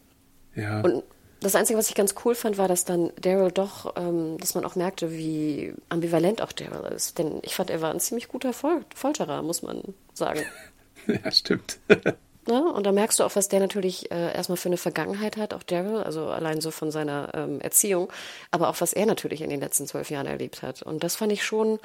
[0.55, 0.81] ja.
[0.81, 1.03] Und
[1.39, 4.65] das Einzige, was ich ganz cool fand, war, dass dann Daryl doch, ähm, dass man
[4.65, 7.17] auch merkte, wie ambivalent auch Daryl ist.
[7.17, 10.43] Denn ich fand, er war ein ziemlich guter Fol Folterer, muss man sagen.
[11.07, 11.79] ja, stimmt.
[12.47, 12.63] Ne?
[12.63, 15.63] Und da merkst du auch, was der natürlich äh, erstmal für eine Vergangenheit hat, auch
[15.63, 18.09] Daryl, also allein so von seiner ähm, Erziehung,
[18.51, 20.81] aber auch was er natürlich in den letzten zwölf Jahren erlebt hat.
[20.81, 21.77] Und das fand ich schon,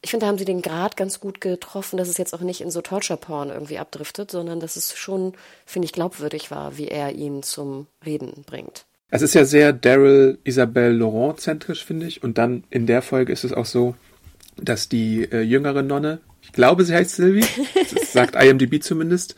[0.00, 2.60] ich finde, da haben sie den Grad ganz gut getroffen, dass es jetzt auch nicht
[2.60, 5.32] in so Torture-Porn irgendwie abdriftet, sondern dass es schon,
[5.66, 8.86] finde ich, glaubwürdig war, wie er ihn zum Reden bringt.
[9.10, 12.22] Es ist ja sehr Daryl Isabelle Laurent zentrisch, finde ich.
[12.22, 13.96] Und dann in der Folge ist es auch so,
[14.56, 17.46] dass die äh, jüngere Nonne, ich glaube, sie heißt Sylvie,
[17.94, 19.34] das sagt IMDb zumindest.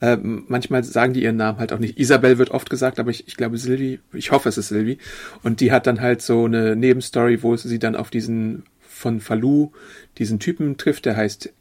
[0.00, 1.98] Ähm, manchmal sagen die ihren Namen halt auch nicht.
[1.98, 4.98] Isabel wird oft gesagt, aber ich, ich glaube Sylvie, ich hoffe, es ist Sylvie.
[5.42, 8.62] Und die hat dann halt so eine Nebenstory, wo sie dann auf diesen
[8.98, 9.72] von Falou
[10.18, 11.52] diesen Typen trifft, der heißt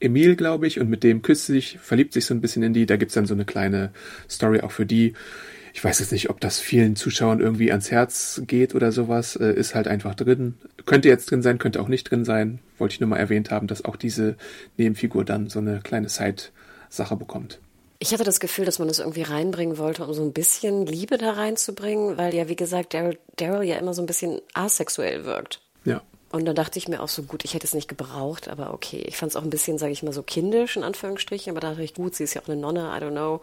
[0.00, 2.74] Emil, glaube ich, und mit dem küsst sie sich, verliebt sich so ein bisschen in
[2.74, 2.86] die.
[2.86, 3.90] Da gibt's dann so eine kleine
[4.28, 5.14] Story auch für die.
[5.72, 9.34] Ich weiß jetzt nicht, ob das vielen Zuschauern irgendwie ans Herz geht oder sowas.
[9.34, 10.54] Äh, ist halt einfach drin.
[10.86, 12.60] Könnte jetzt drin sein, könnte auch nicht drin sein.
[12.78, 14.36] Wollte ich nur mal erwähnt haben, dass auch diese
[14.76, 17.60] Nebenfigur dann so eine kleine Side-Sache bekommt.
[17.98, 21.16] Ich hatte das Gefühl, dass man das irgendwie reinbringen wollte, um so ein bisschen Liebe
[21.16, 25.63] da reinzubringen, weil ja, wie gesagt, Daryl ja immer so ein bisschen asexuell wirkt.
[26.34, 29.04] Und dann dachte ich mir auch so, gut, ich hätte es nicht gebraucht, aber okay.
[29.06, 31.70] Ich fand es auch ein bisschen, sage ich mal, so kindisch, in Anführungsstrichen, aber da
[31.70, 33.40] dachte ich, gut, sie ist ja auch eine Nonne, I don't know.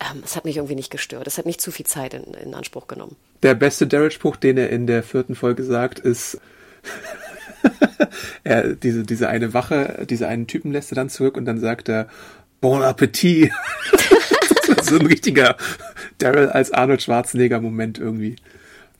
[0.00, 1.28] Ähm, es hat mich irgendwie nicht gestört.
[1.28, 3.14] Es hat nicht zu viel Zeit in, in Anspruch genommen.
[3.44, 6.40] Der beste Daryl-Spruch, den er in der vierten Folge sagt, ist,
[8.42, 11.88] er, diese, diese eine Wache, diese einen Typen lässt er dann zurück und dann sagt
[11.88, 12.08] er,
[12.60, 13.52] Bon Appetit.
[14.82, 15.56] so ein richtiger
[16.18, 18.34] Daryl als Arnold Schwarzenegger-Moment irgendwie.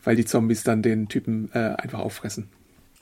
[0.05, 2.47] Weil die Zombies dann den Typen äh, einfach auffressen.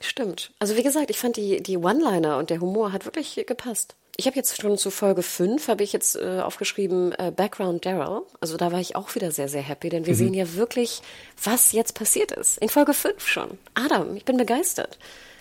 [0.02, 0.52] Stimmt.
[0.58, 3.94] Also wie gesagt, ich fand die, die One-Liner und der Humor hat wirklich gepasst.
[4.16, 8.22] Ich habe jetzt schon zu Folge 5, habe ich jetzt äh, aufgeschrieben, äh, Background Daryl.
[8.40, 10.18] Also da war ich auch wieder sehr, sehr happy, denn wir mhm.
[10.18, 11.00] sehen ja wirklich,
[11.42, 12.58] was jetzt passiert ist.
[12.58, 13.58] In Folge 5 schon.
[13.74, 14.98] Adam, ich bin begeistert.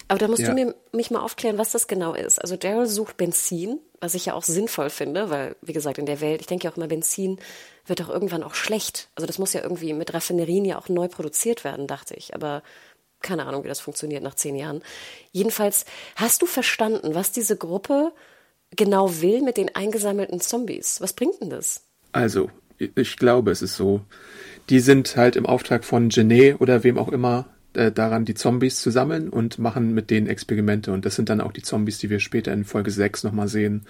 [0.08, 0.50] Aber da musst ja.
[0.50, 2.40] du mir, mich mal aufklären, was das genau ist.
[2.40, 6.22] Also Daryl sucht Benzin, was ich ja auch sinnvoll finde, weil, wie gesagt, in der
[6.22, 7.40] Welt, ich denke ja auch immer, Benzin
[7.86, 9.10] wird doch irgendwann auch schlecht.
[9.16, 12.36] Also das muss ja irgendwie mit Raffinerien ja auch neu produziert werden, dachte ich.
[12.36, 12.62] Aber
[13.22, 14.82] keine Ahnung, wie das funktioniert nach zehn Jahren.
[15.32, 18.12] Jedenfalls, hast du verstanden, was diese Gruppe
[18.76, 21.02] genau will mit den eingesammelten Zombies?
[21.02, 21.84] Was bringt denn das?
[22.12, 24.02] Also, ich glaube, es ist so.
[24.70, 28.82] Die sind halt im Auftrag von Genet oder wem auch immer äh, daran, die Zombies
[28.82, 30.92] zu sammeln und machen mit denen Experimente.
[30.92, 33.84] Und das sind dann auch die Zombies, die wir später in Folge 6 nochmal sehen,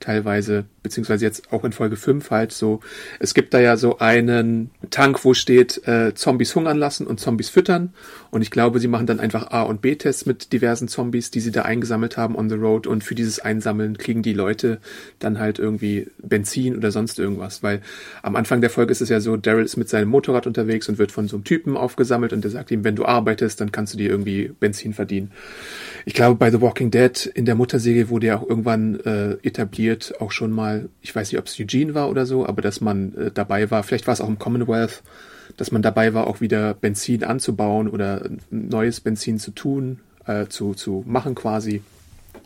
[0.00, 2.80] teilweise, beziehungsweise jetzt auch in Folge 5 halt so.
[3.20, 7.48] Es gibt da ja so einen Tank, wo steht, äh, Zombies hungern lassen und Zombies
[7.48, 7.94] füttern.
[8.30, 11.52] Und ich glaube, sie machen dann einfach A- und B-Tests mit diversen Zombies, die sie
[11.52, 12.88] da eingesammelt haben on the road.
[12.88, 14.78] Und für dieses Einsammeln kriegen die Leute
[15.20, 17.62] dann halt irgendwie Benzin oder sonst irgendwas.
[17.62, 17.82] Weil
[18.22, 20.98] am Anfang der Folge ist es ja so, Daryl ist mit seinem Motorrad unterwegs und
[20.98, 23.94] wird von so einem Typen aufgesammelt und der sagt ihm, wenn du arbeitest, dann kannst
[23.94, 25.32] du dir irgendwie Benzin verdienen.
[26.04, 30.14] Ich glaube, bei The Walking Dead in der Mutterserie wurde ja auch irgendwann äh, etabliert,
[30.20, 33.14] auch schon mal, ich weiß nicht, ob es Eugene war oder so, aber dass man
[33.14, 35.02] äh, dabei war, vielleicht war es auch im Commonwealth,
[35.56, 40.74] dass man dabei war, auch wieder Benzin anzubauen oder neues Benzin zu tun, äh, zu,
[40.74, 41.82] zu machen quasi.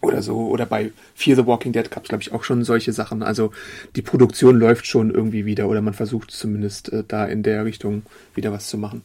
[0.00, 0.36] Oder so.
[0.48, 3.22] Oder bei Fear the Walking Dead gab es, glaube ich, auch schon solche Sachen.
[3.22, 3.52] Also
[3.94, 8.02] die Produktion läuft schon irgendwie wieder oder man versucht zumindest äh, da in der Richtung
[8.34, 9.02] wieder was zu machen.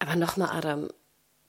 [0.00, 0.88] Aber nochmal, Adam,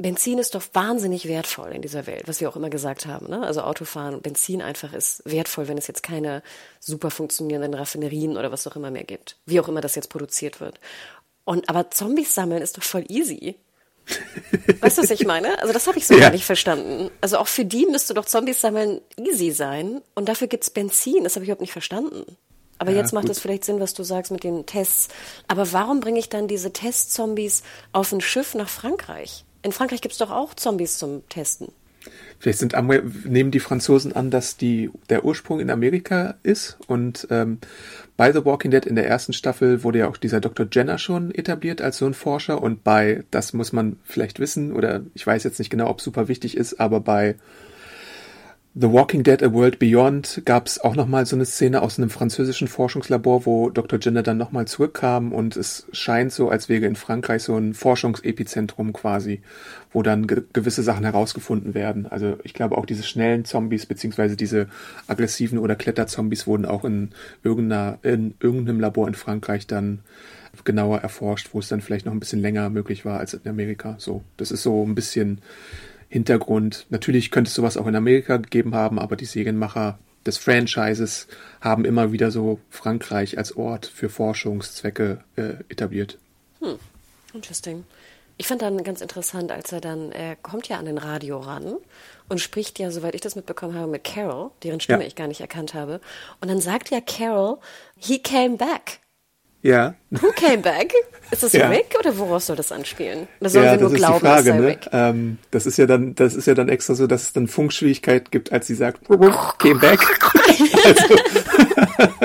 [0.02, 3.28] Benzin ist doch wahnsinnig wertvoll in dieser Welt, was wir auch immer gesagt haben.
[3.28, 3.44] Ne?
[3.44, 6.44] Also Autofahren, Benzin einfach ist wertvoll, wenn es jetzt keine
[6.80, 9.38] super funktionierenden Raffinerien oder was auch immer mehr gibt.
[9.46, 10.80] Wie auch immer das jetzt produziert wird.
[11.44, 13.56] Und aber Zombies sammeln ist doch voll easy.
[14.80, 15.60] Weißt du, was ich meine?
[15.60, 16.22] Also das habe ich so ja.
[16.22, 17.10] gar nicht verstanden.
[17.22, 20.02] Also auch für die müsste doch Zombies sammeln easy sein.
[20.16, 21.24] Und dafür gibt's Benzin.
[21.24, 22.38] Das habe ich überhaupt nicht verstanden.
[22.78, 25.10] Aber ja, jetzt macht es vielleicht Sinn, was du sagst mit den Tests.
[25.48, 27.62] Aber warum bringe ich dann diese Testzombies
[27.92, 29.46] auf ein Schiff nach Frankreich?
[29.63, 31.69] In Frankreich gibt's doch auch Zombies zum Testen.
[32.39, 32.74] Vielleicht sind
[33.26, 37.60] nehmen die Franzosen an, dass die der Ursprung in Amerika ist und ähm,
[38.17, 40.65] bei The Walking Dead in der ersten Staffel wurde ja auch dieser Dr.
[40.71, 45.02] Jenner schon etabliert als so ein Forscher und bei, das muss man vielleicht wissen oder
[45.13, 47.36] ich weiß jetzt nicht genau, ob super wichtig ist, aber bei
[48.74, 52.10] The Walking Dead A World Beyond gab es auch nochmal so eine Szene aus einem
[52.10, 54.00] französischen Forschungslabor, wo Dr.
[54.02, 58.94] Jenner dann nochmal zurückkam und es scheint so, als wäre in Frankreich so ein Forschungsepizentrum
[58.94, 59.42] quasi,
[59.92, 62.08] wo dann ge gewisse Sachen herausgefunden werden.
[62.08, 64.68] Also ich glaube auch diese schnellen Zombies beziehungsweise diese
[65.06, 67.10] aggressiven oder Kletterzombies wurden auch in,
[67.44, 70.00] irgendeiner, in irgendeinem Labor in Frankreich dann
[70.64, 73.96] genauer erforscht, wo es dann vielleicht noch ein bisschen länger möglich war als in Amerika.
[73.98, 75.42] So, das ist so ein bisschen
[76.12, 76.88] Hintergrund.
[76.89, 81.28] Natürlich könnte es sowas auch in Amerika gegeben haben, aber die Serienmacher des Franchises
[81.62, 86.17] haben immer wieder so Frankreich als Ort für Forschungszwecke äh, etabliert.
[86.60, 86.78] Hm,
[87.34, 87.86] interesting.
[88.38, 91.76] Ich fand dann ganz interessant, als er dann, er kommt ja an den Radio ran
[92.28, 95.08] und spricht ja, soweit ich das mitbekommen habe, mit Carol, deren Stimme ja.
[95.08, 96.02] ich gar nicht erkannt habe.
[96.41, 97.60] Und dann sagt ja Carol,
[97.97, 99.00] he came back.
[99.62, 99.95] Ja.
[100.10, 100.93] Who came back?
[101.30, 101.69] Ist das ja.
[101.69, 103.28] Rick oder woraus soll das anspielen?
[103.39, 104.67] Oder sollen ja, wir nur glauben, Frage, das ne?
[104.67, 104.89] Rick?
[104.91, 108.32] Ähm, das ist ja dann, das ist ja dann extra so, dass es dann Funkschwierigkeit
[108.32, 110.00] gibt, als sie sagt, came back.
[110.86, 111.15] also,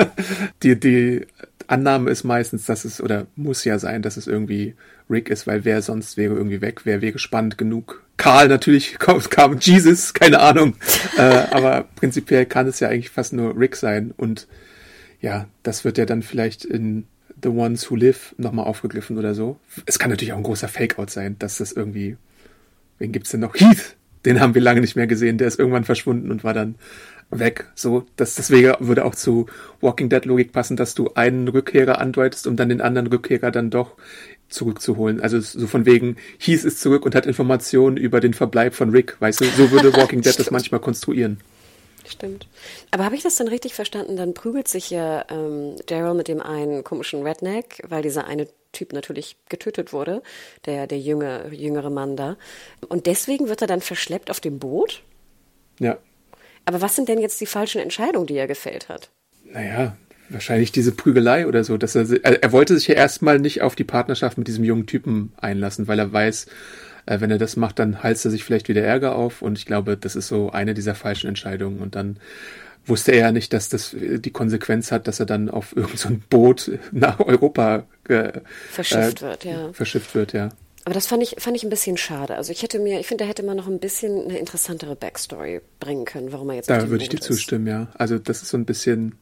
[0.63, 1.27] die, die
[1.67, 4.75] Annahme ist meistens, dass es, oder muss ja sein, dass es irgendwie
[5.09, 8.03] Rick ist, weil wer sonst wäre irgendwie weg, wer wäre spannend genug.
[8.17, 10.75] Karl natürlich, kam, kam Jesus, keine Ahnung.
[11.17, 11.21] äh,
[11.51, 14.47] aber prinzipiell kann es ja eigentlich fast nur Rick sein und
[15.21, 17.07] ja, das wird ja dann vielleicht in
[17.43, 19.59] The Ones Who Live nochmal aufgegriffen oder so.
[19.85, 22.17] Es kann natürlich auch ein großer Fake-Out sein, dass das irgendwie.
[22.99, 23.55] Wen gibt's denn noch?
[23.59, 23.95] Heath!
[24.25, 25.37] Den haben wir lange nicht mehr gesehen.
[25.37, 26.75] Der ist irgendwann verschwunden und war dann
[27.29, 27.65] weg.
[27.75, 29.47] So, das, deswegen würde auch zu
[29.81, 33.69] Walking Dead Logik passen, dass du einen Rückkehrer andeutest, um dann den anderen Rückkehrer dann
[33.69, 33.93] doch
[34.49, 35.21] zurückzuholen.
[35.21, 39.17] Also so von wegen, Heath ist zurück und hat Informationen über den Verbleib von Rick.
[39.19, 41.39] Weißt du, so würde Walking Dead das manchmal konstruieren.
[42.07, 42.47] Stimmt.
[42.91, 44.15] Aber habe ich das dann richtig verstanden?
[44.15, 48.93] Dann prügelt sich ja ähm, Daryl mit dem einen komischen Redneck, weil dieser eine Typ
[48.93, 50.21] natürlich getötet wurde,
[50.65, 52.37] der, der junge, jüngere Mann da.
[52.87, 55.03] Und deswegen wird er dann verschleppt auf dem Boot?
[55.79, 55.97] Ja.
[56.65, 59.09] Aber was sind denn jetzt die falschen Entscheidungen, die er gefällt hat?
[59.45, 59.97] Naja,
[60.29, 61.77] wahrscheinlich diese Prügelei oder so.
[61.77, 65.33] Dass er, er wollte sich ja erstmal nicht auf die Partnerschaft mit diesem jungen Typen
[65.37, 66.47] einlassen, weil er weiß,
[67.07, 69.65] äh, wenn er das macht, dann heizt er sich vielleicht wieder Ärger auf und ich
[69.65, 72.17] glaube, das ist so eine dieser falschen Entscheidungen und dann
[72.85, 76.09] wusste er ja nicht, dass das die Konsequenz hat, dass er dann auf irgendein so
[76.29, 78.33] Boot nach Europa äh,
[78.69, 79.73] verschifft wird, ja.
[79.73, 80.49] Verschifft wird, ja.
[80.85, 82.35] Aber das fand ich, fand ich ein bisschen schade.
[82.35, 85.59] Also ich hätte mir, ich finde, da hätte man noch ein bisschen eine interessantere Backstory
[85.81, 87.87] bringen können, warum er jetzt Da würde ich dir zustimmen, ja.
[87.95, 89.17] Also das ist so ein bisschen,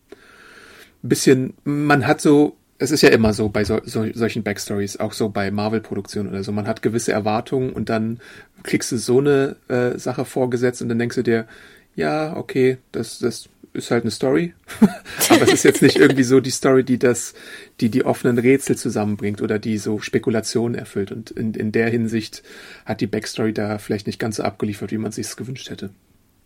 [1.01, 5.13] bisschen, man hat so es ist ja immer so bei so, so, solchen Backstories, auch
[5.13, 6.51] so bei Marvel-Produktionen oder so.
[6.51, 8.19] Man hat gewisse Erwartungen und dann
[8.63, 11.47] kriegst du so eine äh, Sache vorgesetzt und dann denkst du dir,
[11.95, 14.53] ja, okay, das, das ist halt eine Story.
[15.29, 17.33] Aber es ist jetzt nicht irgendwie so die Story, die das,
[17.79, 21.11] die die offenen Rätsel zusammenbringt oder die so Spekulationen erfüllt.
[21.11, 22.43] Und in, in der Hinsicht
[22.85, 25.91] hat die Backstory da vielleicht nicht ganz so abgeliefert, wie man sich es gewünscht hätte.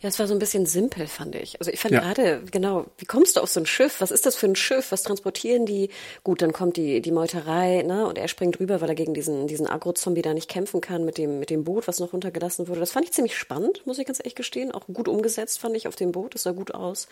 [0.01, 1.59] Ja, es war so ein bisschen simpel, fand ich.
[1.59, 1.99] Also ich fand ja.
[1.99, 3.99] gerade, genau, wie kommst du auf so ein Schiff?
[3.99, 4.93] Was ist das für ein Schiff?
[4.93, 5.89] Was transportieren die?
[6.23, 8.07] Gut, dann kommt die, die Meuterei, ne?
[8.07, 11.17] Und er springt rüber, weil er gegen diesen, diesen Agro-Zombie da nicht kämpfen kann mit
[11.17, 12.79] dem, mit dem Boot, was noch runtergelassen wurde.
[12.79, 14.71] Das fand ich ziemlich spannend, muss ich ganz ehrlich gestehen.
[14.71, 16.33] Auch gut umgesetzt, fand ich, auf dem Boot.
[16.33, 17.09] Das sah gut aus.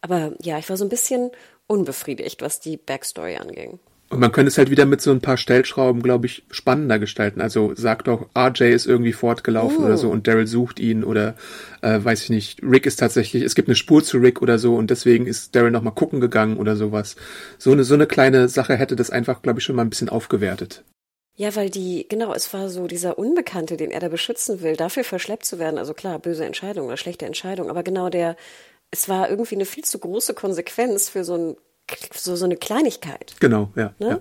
[0.00, 1.30] Aber ja, ich war so ein bisschen
[1.66, 3.80] unbefriedigt, was die Backstory anging.
[4.10, 7.40] Und man könnte es halt wieder mit so ein paar Stellschrauben, glaube ich, spannender gestalten.
[7.40, 9.86] Also sagt doch, RJ ist irgendwie fortgelaufen oh.
[9.86, 11.36] oder so und Daryl sucht ihn oder
[11.80, 14.74] äh, weiß ich nicht, Rick ist tatsächlich, es gibt eine Spur zu Rick oder so
[14.74, 17.14] und deswegen ist Daryl nochmal gucken gegangen oder sowas.
[17.56, 20.08] So eine, so eine kleine Sache hätte das einfach, glaube ich, schon mal ein bisschen
[20.08, 20.82] aufgewertet.
[21.36, 25.04] Ja, weil die, genau, es war so dieser Unbekannte, den er da beschützen will, dafür
[25.04, 25.78] verschleppt zu werden.
[25.78, 28.34] Also klar, böse Entscheidung oder schlechte Entscheidung, aber genau der,
[28.90, 31.56] es war irgendwie eine viel zu große Konsequenz für so ein
[32.14, 33.34] so, so eine Kleinigkeit.
[33.40, 34.08] Genau, ja, ne?
[34.08, 34.20] ja.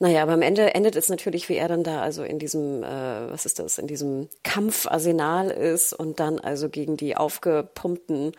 [0.00, 3.30] Naja, aber am Ende endet es natürlich, wie er dann da also in diesem, äh,
[3.30, 8.30] was ist das, in diesem Kampfarsenal ist und dann also gegen die aufgepumpten,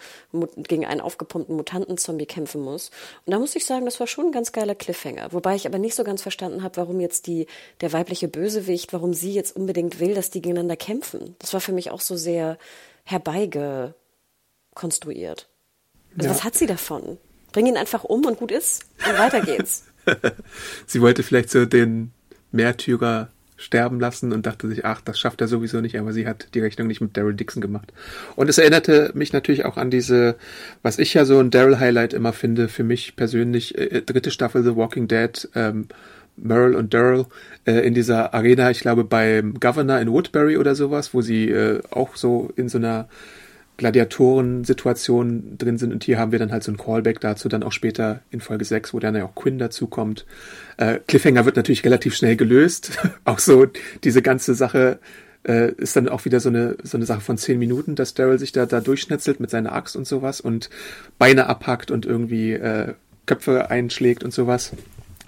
[0.56, 2.91] gegen einen aufgepumpten Mutantenzombie kämpfen muss.
[3.25, 5.34] Und da muss ich sagen, das war schon ein ganz geiler Cliffhanger.
[5.34, 7.45] Wobei ich aber nicht so ganz verstanden habe, warum jetzt die,
[7.82, 11.36] der weibliche Bösewicht, warum sie jetzt unbedingt will, dass die gegeneinander kämpfen.
[11.39, 12.58] Das war für mich auch so sehr
[13.04, 15.49] herbeigekonstruiert.
[16.15, 16.34] Also ja.
[16.34, 17.17] was hat sie davon?
[17.52, 18.86] Bring ihn einfach um und gut ist.
[19.08, 19.86] Und weiter geht's.
[20.86, 22.12] Sie wollte vielleicht so den
[22.52, 26.48] Märtyrer sterben lassen und dachte sich, ach, das schafft er sowieso nicht, aber sie hat
[26.54, 27.92] die Rechnung nicht mit Daryl Dixon gemacht.
[28.38, 30.38] Und es erinnerte mich natürlich auch an diese,
[30.82, 34.78] was ich ja so ein Daryl-Highlight immer finde, für mich persönlich, äh, dritte Staffel The
[34.78, 35.90] Walking Dead, ähm,
[36.38, 37.26] Merle und Daryl
[37.66, 41.82] äh, in dieser Arena, ich glaube beim Governor in Woodbury oder sowas, wo sie äh,
[41.92, 43.10] auch so in so einer
[43.80, 45.92] Gladiatoren-Situation drin sind.
[45.92, 48.65] Und hier haben wir dann halt so ein Callback dazu, dann auch später in Folge
[48.65, 50.26] 6, wo dann ja auch Quinn dazukommt.
[50.78, 52.92] Äh, Cliffhanger wird natürlich relativ schnell gelöst.
[53.26, 53.65] auch so
[54.04, 55.00] diese ganze Sache
[55.48, 58.38] äh, ist dann auch wieder so eine, so eine Sache von zehn Minuten, dass Daryl
[58.38, 60.70] sich da, da durchschnetzelt mit seiner Axt und sowas und
[61.18, 62.94] Beine abhackt und irgendwie äh,
[63.26, 64.74] Köpfe einschlägt und sowas.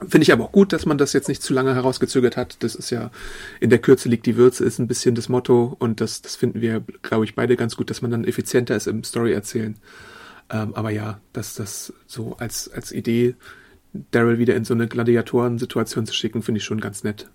[0.07, 2.63] Finde ich aber auch gut, dass man das jetzt nicht zu lange herausgezögert hat.
[2.63, 3.11] Das ist ja,
[3.59, 6.59] in der Kürze liegt die Würze, ist ein bisschen das Motto und das, das finden
[6.61, 9.75] wir, glaube ich, beide ganz gut, dass man dann effizienter ist im Story erzählen.
[10.49, 13.35] Ähm, aber ja, dass das so als, als Idee,
[14.11, 17.29] Daryl wieder in so eine Gladiatoren-Situation zu schicken, finde ich schon ganz nett.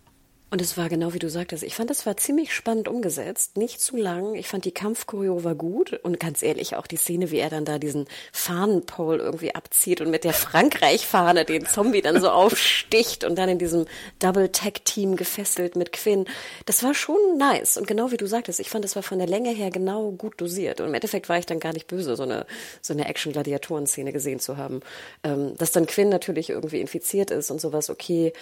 [0.49, 1.65] Und es war genau wie du sagtest.
[1.65, 4.37] Ich fand, es war ziemlich spannend umgesetzt, nicht zu lang.
[4.37, 7.65] Ich fand die Kampfchoreo war gut und ganz ehrlich auch die Szene, wie er dann
[7.65, 13.37] da diesen Fahnenpol irgendwie abzieht und mit der Frankreich-Fahne den Zombie dann so aufsticht und
[13.37, 13.87] dann in diesem
[14.21, 16.27] Double-Tag-Team gefesselt mit Quinn.
[16.65, 19.27] Das war schon nice und genau wie du sagtest, ich fand, es war von der
[19.27, 22.23] Länge her genau gut dosiert und im Endeffekt war ich dann gar nicht böse, so
[22.23, 22.47] eine
[22.83, 24.81] so eine Action-Gladiatoren-Szene gesehen zu haben.
[25.25, 28.33] Ähm, dass dann Quinn natürlich irgendwie infiziert ist und sowas, okay,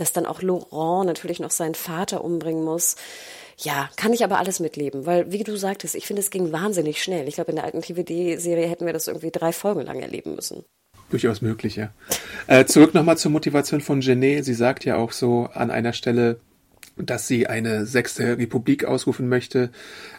[0.00, 2.96] dass dann auch Laurent natürlich noch seinen Vater umbringen muss.
[3.56, 7.02] Ja, kann ich aber alles mitleben, weil, wie du sagtest, ich finde, es ging wahnsinnig
[7.02, 7.26] schnell.
[7.26, 10.64] Ich glaube, in der alten TVD-Serie hätten wir das irgendwie drei Folgen lang erleben müssen.
[11.10, 11.90] Durchaus möglich, ja.
[12.46, 14.44] Äh, zurück nochmal zur Motivation von Genet.
[14.44, 16.38] Sie sagt ja auch so an einer Stelle,
[17.04, 19.70] dass sie eine sechste Republik ausrufen möchte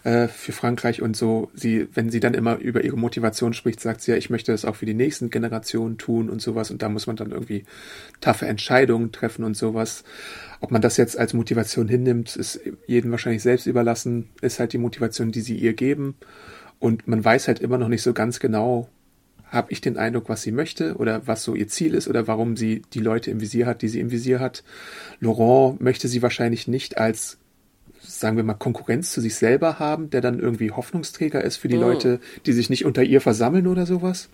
[0.04, 1.50] äh, für Frankreich und so.
[1.54, 4.66] Sie, wenn sie dann immer über ihre Motivation spricht, sagt sie ja, ich möchte das
[4.66, 6.72] auch für die nächsten Generationen tun und sowas.
[6.72, 7.64] Und da muss man dann irgendwie
[8.22, 10.04] taffe Entscheidungen treffen und sowas.
[10.62, 14.30] Ob man das jetzt als Motivation hinnimmt, ist jedem wahrscheinlich selbst überlassen.
[14.42, 16.16] Ist halt die Motivation, die sie ihr geben.
[16.80, 18.90] Und man weiß halt immer noch nicht so ganz genau,
[19.50, 22.56] habe ich den Eindruck, was sie möchte oder was so ihr Ziel ist oder warum
[22.56, 24.64] sie die Leute im Visier hat, die sie im Visier hat.
[25.20, 27.38] Laurent möchte sie wahrscheinlich nicht als,
[28.00, 31.78] sagen wir mal, Konkurrenz zu sich selber haben, der dann irgendwie Hoffnungsträger ist für die
[31.78, 31.82] oh.
[31.82, 34.30] Leute, die sich nicht unter ihr versammeln oder sowas.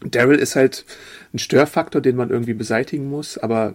[0.00, 0.84] Daryl ist halt
[1.32, 3.74] ein Störfaktor, den man irgendwie beseitigen muss, aber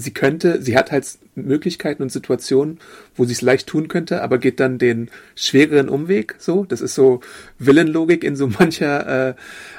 [0.00, 2.78] sie könnte, sie hat halt Möglichkeiten und Situationen,
[3.14, 6.36] wo sie es leicht tun könnte, aber geht dann den schwereren Umweg.
[6.38, 7.20] So, das ist so
[7.58, 9.36] Villenlogik in so mancher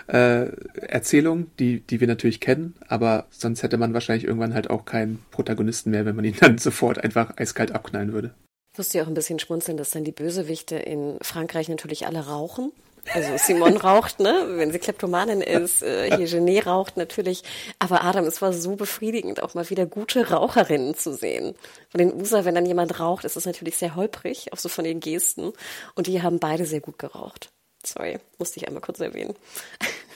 [0.07, 2.75] äh, äh, Erzählung, die die wir natürlich kennen.
[2.87, 6.57] Aber sonst hätte man wahrscheinlich irgendwann halt auch keinen Protagonisten mehr, wenn man ihn dann
[6.57, 8.33] sofort einfach eiskalt abknallen würde.
[8.73, 12.25] Ich musste ja auch ein bisschen schmunzeln, dass dann die Bösewichte in Frankreich natürlich alle
[12.25, 12.71] rauchen.
[13.13, 14.45] Also Simon raucht, ne?
[14.55, 17.43] Wenn sie Kleptomanin ist, äh, hier raucht natürlich.
[17.79, 21.55] Aber Adam, es war so befriedigend, auch mal wieder gute Raucherinnen zu sehen.
[21.89, 24.85] Von den USA, wenn dann jemand raucht, ist es natürlich sehr holprig, auch so von
[24.85, 25.51] den Gesten.
[25.95, 27.51] Und die haben beide sehr gut geraucht.
[27.83, 29.35] Sorry, musste ich einmal kurz erwähnen.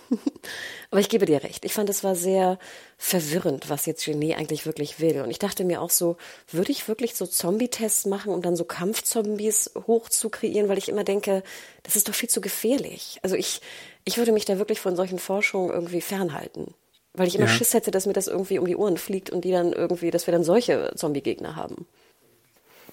[0.91, 1.65] Aber ich gebe dir recht.
[1.65, 2.57] Ich fand, es war sehr
[2.97, 5.21] verwirrend, was jetzt Genet eigentlich wirklich will.
[5.21, 6.17] Und ich dachte mir auch so,
[6.49, 10.69] würde ich wirklich so Zombie-Tests machen, um dann so Kampfzombies hoch zu kreieren?
[10.69, 11.43] Weil ich immer denke,
[11.83, 13.19] das ist doch viel zu gefährlich.
[13.23, 13.61] Also ich,
[14.03, 16.73] ich würde mich da wirklich von solchen Forschungen irgendwie fernhalten.
[17.13, 17.51] Weil ich immer ja.
[17.51, 20.27] Schiss hätte, dass mir das irgendwie um die Ohren fliegt und die dann irgendwie, dass
[20.27, 21.87] wir dann solche Zombie-Gegner haben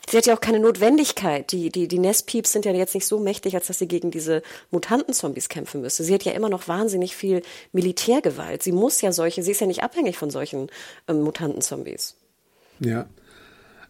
[0.08, 1.52] sie hat ja auch keine Notwendigkeit.
[1.52, 4.42] Die, die, die Nestpieps sind ja jetzt nicht so mächtig, als dass sie gegen diese
[4.70, 6.04] Mutantenzombies kämpfen müsste.
[6.04, 8.62] Sie hat ja immer noch wahnsinnig viel Militärgewalt.
[8.62, 10.68] Sie muss ja solche, sie ist ja nicht abhängig von solchen
[11.08, 12.16] ähm, Mutantenzombies.
[12.80, 13.06] Ja.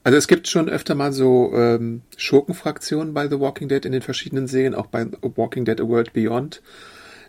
[0.05, 4.03] Also es gibt schon öfter mal so ähm, Schurkenfraktionen bei The Walking Dead in den
[4.03, 6.61] verschiedenen Serien, auch bei Walking Dead A World Beyond.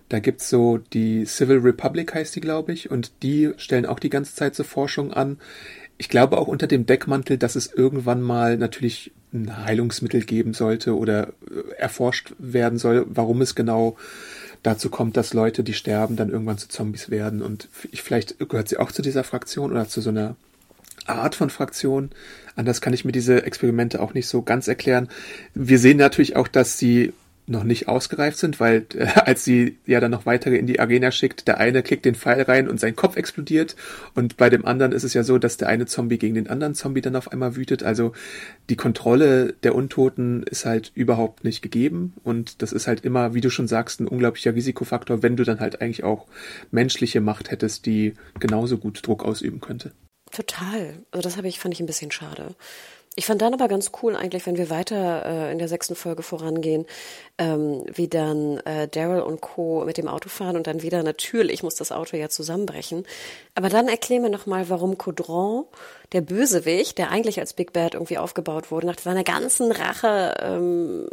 [0.09, 4.09] Da gibt's so die Civil Republic heißt die, glaube ich, und die stellen auch die
[4.09, 5.39] ganze Zeit so Forschung an
[5.97, 10.97] ich glaube auch unter dem Deckmantel, dass es irgendwann mal natürlich ein Heilungsmittel geben sollte
[10.97, 13.97] oder äh, erforscht werden soll, warum es genau
[14.61, 17.41] dazu kommt, dass Leute, die sterben, dann irgendwann zu Zombies werden.
[17.41, 20.35] Und ich, vielleicht gehört sie auch zu dieser Fraktion oder zu so einer
[21.05, 22.11] Art von Fraktion.
[22.55, 25.09] Anders kann ich mir diese Experimente auch nicht so ganz erklären.
[25.53, 27.13] Wir sehen natürlich auch, dass sie
[27.45, 31.11] noch nicht ausgereift sind, weil äh, als sie ja dann noch weitere in die Arena
[31.11, 33.75] schickt, der eine klickt den Pfeil rein und sein Kopf explodiert
[34.15, 36.75] und bei dem anderen ist es ja so, dass der eine Zombie gegen den anderen
[36.75, 37.83] Zombie dann auf einmal wütet.
[37.83, 38.13] Also
[38.69, 43.41] die Kontrolle der Untoten ist halt überhaupt nicht gegeben und das ist halt immer, wie
[43.41, 46.27] du schon sagst, ein unglaublicher Risikofaktor, wenn du dann halt eigentlich auch
[46.71, 49.91] menschliche Macht hättest, die genauso gut Druck ausüben könnte.
[50.31, 50.95] Total.
[51.11, 52.55] Also das habe ich fand ich ein bisschen schade.
[53.15, 56.23] Ich fand dann aber ganz cool eigentlich, wenn wir weiter äh, in der sechsten Folge
[56.23, 56.87] vorangehen,
[57.37, 59.83] ähm, wie dann äh, Daryl und Co.
[59.85, 63.05] mit dem Auto fahren und dann wieder, natürlich muss das Auto ja zusammenbrechen.
[63.53, 65.65] Aber dann erklären wir nochmal, warum Caudron,
[66.11, 71.09] der Bösewicht, der eigentlich als Big Bad irgendwie aufgebaut wurde, nach seiner ganzen Rache-Aktion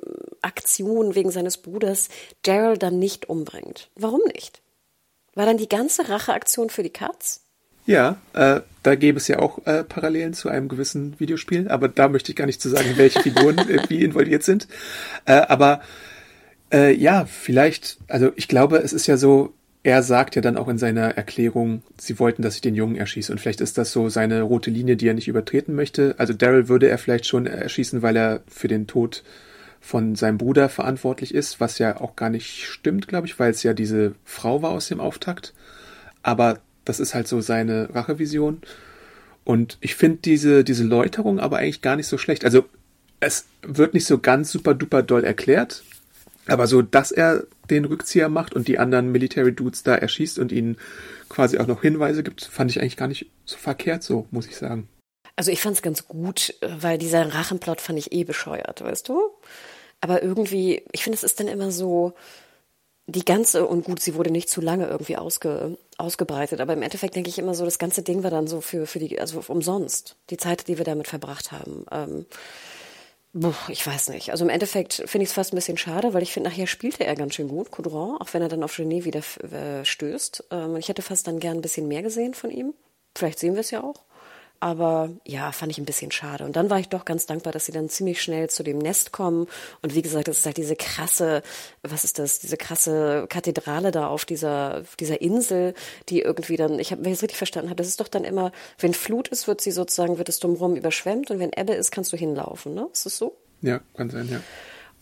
[1.07, 2.09] ähm, wegen seines Bruders,
[2.43, 3.91] Daryl dann nicht umbringt.
[3.95, 4.63] Warum nicht?
[5.35, 7.43] War dann die ganze Racheaktion für die Katz?
[7.91, 12.09] Ja, äh, da gäbe es ja auch äh, Parallelen zu einem gewissen Videospiel, aber da
[12.09, 14.69] möchte ich gar nicht zu sagen, welche Figuren äh, wie involviert sind.
[15.25, 15.81] Äh, aber
[16.73, 20.69] äh, ja, vielleicht, also ich glaube, es ist ja so, er sagt ja dann auch
[20.69, 23.33] in seiner Erklärung, sie wollten, dass ich den Jungen erschieße.
[23.33, 26.15] Und vielleicht ist das so seine rote Linie, die er nicht übertreten möchte.
[26.17, 29.25] Also Daryl würde er vielleicht schon erschießen, weil er für den Tod
[29.81, 33.65] von seinem Bruder verantwortlich ist, was ja auch gar nicht stimmt, glaube ich, weil es
[33.65, 35.55] ja diese Frau war aus dem Auftakt.
[36.23, 38.63] Aber das ist halt so seine Rachevision.
[39.45, 42.45] Und ich finde diese, diese Läuterung aber eigentlich gar nicht so schlecht.
[42.45, 42.65] Also
[43.21, 45.83] es wird nicht so ganz super duper doll erklärt,
[46.47, 50.53] aber so, dass er den Rückzieher macht und die anderen Military Dudes da erschießt und
[50.53, 50.77] ihnen
[51.29, 54.57] quasi auch noch Hinweise gibt, fand ich eigentlich gar nicht so verkehrt so, muss ich
[54.57, 54.89] sagen.
[55.37, 59.31] Also ich fand es ganz gut, weil dieser Rachenplot fand ich eh bescheuert, weißt du?
[60.01, 62.15] Aber irgendwie, ich finde, es ist dann immer so,
[63.11, 67.15] die ganze, und gut, sie wurde nicht zu lange irgendwie ausge, ausgebreitet, aber im Endeffekt
[67.15, 70.17] denke ich immer so, das ganze Ding war dann so für, für die, also umsonst,
[70.31, 71.85] die Zeit, die wir damit verbracht haben.
[71.91, 72.27] Ähm,
[73.33, 74.33] Buh, ich weiß nicht.
[74.33, 77.05] Also im Endeffekt finde ich es fast ein bisschen schade, weil ich finde, nachher spielte
[77.05, 80.47] er ganz schön gut, Coudron, auch wenn er dann auf Genet wieder äh, stößt.
[80.51, 82.75] Ähm, ich hätte fast dann gern ein bisschen mehr gesehen von ihm.
[83.15, 84.03] Vielleicht sehen wir es ja auch.
[84.61, 86.45] Aber ja, fand ich ein bisschen schade.
[86.45, 89.11] Und dann war ich doch ganz dankbar, dass sie dann ziemlich schnell zu dem Nest
[89.11, 89.47] kommen.
[89.81, 91.43] Und wie gesagt, das ist halt diese krasse,
[91.83, 95.73] was ist das, diese krasse Kathedrale da auf dieser, dieser Insel,
[96.11, 98.25] die irgendwie dann, ich habe, wenn ich es richtig verstanden habe, das ist doch dann
[98.25, 101.91] immer, wenn Flut ist, wird sie sozusagen, wird es drumherum überschwemmt und wenn Ebbe ist,
[101.91, 102.87] kannst du hinlaufen, ne?
[102.93, 103.37] Ist das so?
[103.63, 104.41] Ja, kann sein, ja.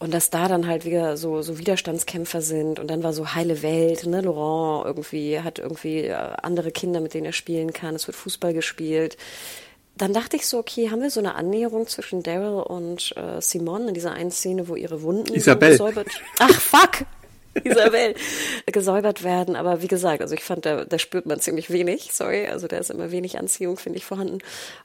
[0.01, 3.63] Und dass da dann halt wieder so, so Widerstandskämpfer sind und dann war so heile
[3.63, 4.21] Welt, ne?
[4.21, 7.97] Laurent irgendwie hat irgendwie äh, andere Kinder, mit denen er spielen kann.
[7.97, 9.17] Es wird Fußball gespielt.
[9.97, 13.89] Dann dachte ich so, okay, haben wir so eine Annäherung zwischen Daryl und äh, Simone
[13.89, 15.77] in dieser einen Szene, wo ihre Wunden Isabel.
[15.77, 15.91] So.
[16.39, 17.05] Ach fuck!
[17.65, 18.15] Isabel
[18.67, 19.57] gesäubert werden.
[19.57, 22.47] Aber wie gesagt, also ich fand, da, da spürt man ziemlich wenig, sorry.
[22.47, 24.39] Also da ist immer wenig Anziehung, finde ich, vorhanden.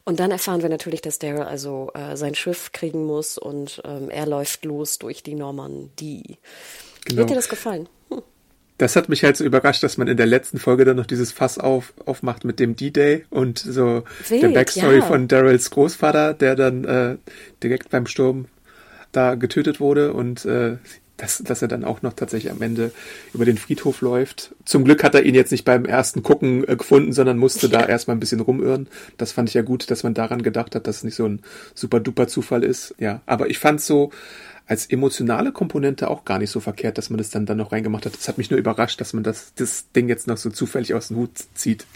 [0.04, 4.10] Und dann erfahren wir natürlich, dass Daryl also äh, sein Schiff kriegen muss und ähm,
[4.10, 6.38] er läuft los durch die Normandie.
[7.04, 7.18] Genau.
[7.18, 7.88] Wie hat dir das gefallen?
[8.10, 8.22] Hm.
[8.78, 11.30] Das hat mich halt so überrascht, dass man in der letzten Folge dann noch dieses
[11.30, 15.06] Fass auf, aufmacht mit dem D-Day und so Wild, der Backstory ja.
[15.06, 17.16] von Daryls Großvater, der dann äh,
[17.62, 18.46] direkt beim Sturm
[19.12, 20.78] da getötet wurde und äh,
[21.16, 22.92] dass, dass er dann auch noch tatsächlich am Ende
[23.32, 24.54] über den Friedhof läuft.
[24.64, 27.80] Zum Glück hat er ihn jetzt nicht beim ersten Gucken äh, gefunden, sondern musste ja.
[27.80, 28.88] da erstmal ein bisschen rumirren.
[29.16, 31.40] Das fand ich ja gut, dass man daran gedacht hat, dass es nicht so ein
[31.74, 32.94] super duper Zufall ist.
[32.98, 34.10] Ja, aber ich fand so
[34.66, 38.06] als emotionale Komponente auch gar nicht so verkehrt, dass man das dann, dann noch reingemacht
[38.06, 38.14] hat.
[38.14, 41.08] Das hat mich nur überrascht, dass man das, das Ding jetzt noch so zufällig aus
[41.08, 41.86] dem Hut zieht.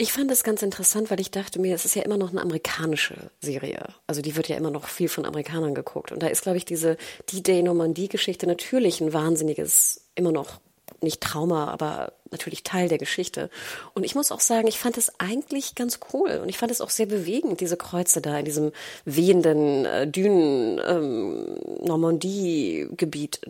[0.00, 2.40] Ich fand das ganz interessant, weil ich dachte mir, es ist ja immer noch eine
[2.40, 3.84] amerikanische Serie.
[4.06, 6.12] Also die wird ja immer noch viel von Amerikanern geguckt.
[6.12, 6.96] Und da ist, glaube ich, diese
[7.32, 10.60] D-Day-Normandie-Geschichte natürlich ein wahnsinniges, immer noch
[11.00, 13.50] nicht Trauma, aber natürlich Teil der Geschichte.
[13.92, 16.80] Und ich muss auch sagen, ich fand es eigentlich ganz cool und ich fand es
[16.80, 18.72] auch sehr bewegend, diese Kreuze da in diesem
[19.04, 21.58] wehenden äh, Dünen ähm,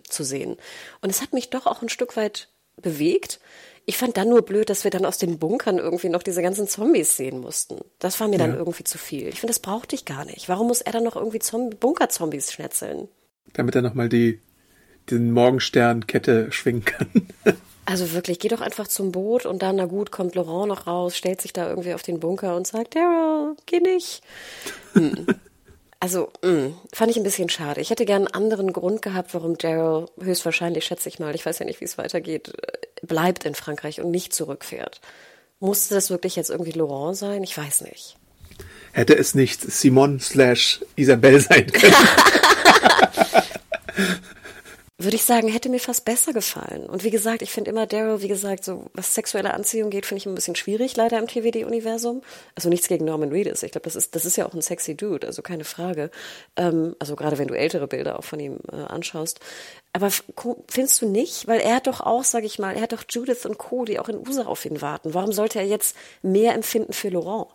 [0.07, 0.57] zu sehen.
[1.01, 3.39] Und es hat mich doch auch ein Stück weit bewegt
[3.89, 6.67] ich fand dann nur blöd, dass wir dann aus den Bunkern irgendwie noch diese ganzen
[6.67, 7.79] Zombies sehen mussten.
[7.97, 8.45] Das war mir ja.
[8.45, 9.27] dann irgendwie zu viel.
[9.29, 10.47] Ich finde, das brauchte ich gar nicht.
[10.47, 11.39] Warum muss er dann noch irgendwie
[11.79, 13.07] Bunker-Zombies schnetzeln?
[13.53, 14.41] Damit er nochmal die,
[15.09, 17.09] den Morgenstern-Kette schwingen kann.
[17.85, 21.17] Also wirklich, geh doch einfach zum Boot und dann, na gut, kommt Laurent noch raus,
[21.17, 24.21] stellt sich da irgendwie auf den Bunker und sagt, Daryl, geh nicht.
[24.93, 25.25] Hm.
[26.01, 27.81] Also, mh, mm, fand ich ein bisschen schade.
[27.81, 31.59] Ich hätte gern einen anderen Grund gehabt, warum Daryl höchstwahrscheinlich, schätze ich mal, ich weiß
[31.59, 32.53] ja nicht, wie es weitergeht,
[33.01, 35.01] bleibt in Frankreich und nicht zurückfährt.
[35.59, 37.43] Musste das wirklich jetzt irgendwie Laurent sein?
[37.43, 38.15] Ich weiß nicht.
[38.91, 41.95] Hätte es nicht Simon slash Isabelle sein können.
[45.01, 46.85] würde ich sagen, hätte mir fast besser gefallen.
[46.85, 50.19] Und wie gesagt, ich finde immer Daryl, wie gesagt, so was sexuelle Anziehung geht, finde
[50.19, 52.21] ich ein bisschen schwierig, leider im TVD-Universum.
[52.53, 53.63] Also nichts gegen Norman Reedus.
[53.63, 56.11] Ich glaube, das ist, das ist ja auch ein sexy Dude, also keine Frage.
[56.57, 59.39] Ähm, also gerade wenn du ältere Bilder auch von ihm äh, anschaust.
[59.93, 60.11] Aber
[60.67, 61.47] findest du nicht?
[61.47, 63.99] Weil er hat doch auch, sag ich mal, er hat doch Judith und Co., die
[63.99, 65.13] auch in USA auf ihn warten.
[65.13, 67.47] Warum sollte er jetzt mehr empfinden für Laurent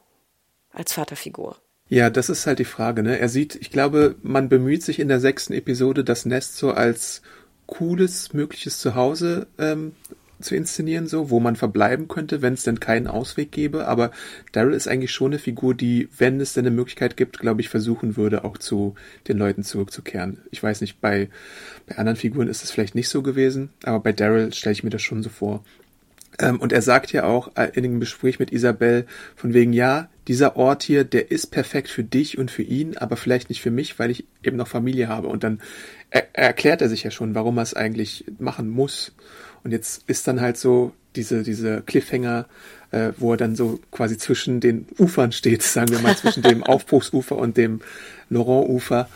[0.73, 1.57] als Vaterfigur?
[1.89, 3.19] Ja, das ist halt die Frage, ne?
[3.19, 7.21] Er sieht, ich glaube, man bemüht sich in der sechsten Episode, das Nest so als
[7.67, 9.93] cooles, mögliches Zuhause ähm,
[10.41, 13.87] zu inszenieren, so, wo man verbleiben könnte, wenn es denn keinen Ausweg gäbe.
[13.87, 14.11] Aber
[14.53, 17.69] Daryl ist eigentlich schon eine Figur, die, wenn es denn eine Möglichkeit gibt, glaube ich,
[17.69, 18.95] versuchen würde, auch zu
[19.29, 20.39] den Leuten zurückzukehren.
[20.51, 21.29] Ich weiß nicht, bei,
[21.87, 24.91] bei anderen Figuren ist es vielleicht nicht so gewesen, aber bei Daryl stelle ich mir
[24.91, 25.63] das schon so vor.
[26.39, 29.07] Ähm, und er sagt ja auch äh, in dem Gespräch mit Isabel
[29.37, 33.17] von wegen, ja, dieser Ort hier, der ist perfekt für dich und für ihn, aber
[33.17, 35.29] vielleicht nicht für mich, weil ich eben noch Familie habe.
[35.29, 35.61] Und dann
[36.11, 39.13] er, erklärt er sich ja schon, warum er es eigentlich machen muss.
[39.63, 42.47] Und jetzt ist dann halt so diese, diese Cliffhanger,
[42.91, 46.63] äh, wo er dann so quasi zwischen den Ufern steht, sagen wir mal, zwischen dem
[46.63, 47.81] Aufbruchsufer und dem
[48.31, 49.09] Laurent-Ufer.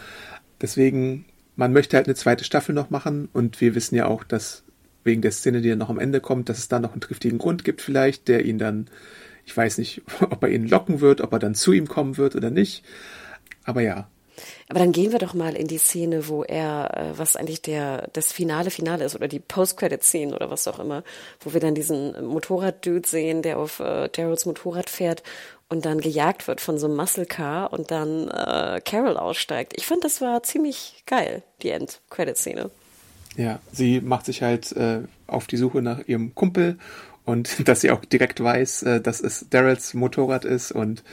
[0.60, 1.24] Deswegen,
[1.56, 4.62] man möchte halt eine zweite Staffel noch machen und wir wissen ja auch, dass
[5.04, 7.38] wegen der Szene, die dann noch am Ende kommt, dass es da noch einen triftigen
[7.38, 8.88] Grund gibt vielleicht, der ihn dann,
[9.44, 12.36] ich weiß nicht, ob er ihn locken wird, ob er dann zu ihm kommen wird
[12.36, 12.84] oder nicht.
[13.64, 14.08] Aber ja,
[14.68, 18.08] aber dann gehen wir doch mal in die Szene, wo er, äh, was eigentlich der,
[18.12, 21.02] das finale Finale ist oder die Post-Credit-Szene oder was auch immer,
[21.40, 25.22] wo wir dann diesen Motorrad-Dude sehen, der auf äh, Daryls Motorrad fährt
[25.68, 29.74] und dann gejagt wird von so einem Muscle Car und dann äh, Carol aussteigt.
[29.76, 32.70] Ich fand, das war ziemlich geil, die End-Credit-Szene.
[33.38, 36.76] Ja, sie macht sich halt äh, auf die Suche nach ihrem Kumpel
[37.24, 41.04] und dass sie auch direkt weiß, äh, dass es Daryls Motorrad ist und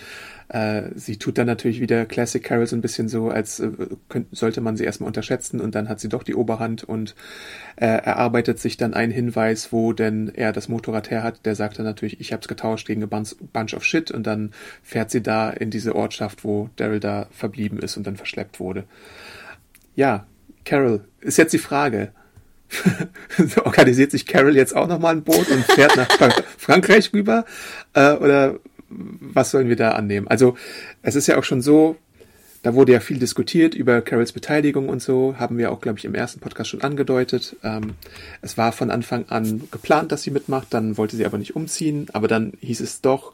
[0.47, 3.69] äh, sie tut dann natürlich wieder Classic Carol so ein bisschen so, als äh,
[4.09, 7.13] könnte, sollte man sie erstmal unterschätzen und dann hat sie doch die Oberhand und
[7.76, 11.45] äh, erarbeitet sich dann einen Hinweis, wo denn er das Motorrad her hat.
[11.45, 14.51] Der sagt dann natürlich, ich hab's getauscht gegen bunch, bunch of shit und dann
[14.82, 18.86] fährt sie da in diese Ortschaft, wo Daryl da verblieben ist und dann verschleppt wurde.
[19.95, 20.26] Ja,
[20.66, 22.11] Carol, ist jetzt die Frage.
[23.63, 26.09] Organisiert sich Carol jetzt auch nochmal ein Boot und fährt nach
[26.57, 27.45] Frankreich rüber?
[27.93, 28.59] Äh, oder
[28.89, 30.28] was sollen wir da annehmen?
[30.28, 30.57] Also
[31.01, 31.95] es ist ja auch schon so,
[32.63, 36.05] da wurde ja viel diskutiert über Carols Beteiligung und so, haben wir auch, glaube ich,
[36.05, 37.55] im ersten Podcast schon angedeutet.
[37.63, 37.93] Ähm,
[38.41, 42.07] es war von Anfang an geplant, dass sie mitmacht, dann wollte sie aber nicht umziehen,
[42.13, 43.34] aber dann hieß es doch,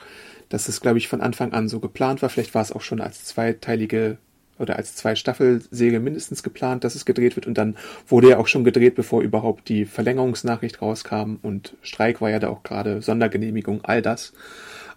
[0.49, 2.29] dass es, glaube ich, von Anfang an so geplant war.
[2.29, 4.17] Vielleicht war es auch schon als zweiteilige
[4.61, 7.75] oder als zwei Staffelsäge mindestens geplant, dass es gedreht wird und dann
[8.07, 12.49] wurde ja auch schon gedreht, bevor überhaupt die Verlängerungsnachricht rauskam und Streik war ja da
[12.49, 14.33] auch gerade Sondergenehmigung, all das.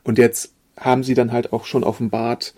[0.03, 2.55] Und jetzt haben sie dann halt auch schon offenbart,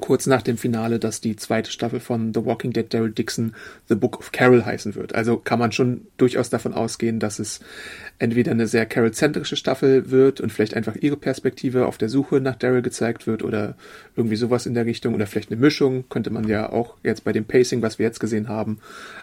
[0.00, 3.54] kurz nach dem Finale, dass die zweite Staffel von The Walking Dead Daryl Dixon
[3.88, 5.14] The Book of Carol heißen wird.
[5.14, 7.60] Also kann man schon durchaus davon ausgehen, dass es
[8.18, 12.56] entweder eine sehr Carol-zentrische Staffel wird und vielleicht einfach ihre Perspektive auf der Suche nach
[12.56, 13.76] Daryl gezeigt wird oder
[14.16, 16.04] irgendwie sowas in der Richtung oder vielleicht eine Mischung.
[16.08, 18.78] Könnte man ja auch jetzt bei dem Pacing, was wir jetzt gesehen haben,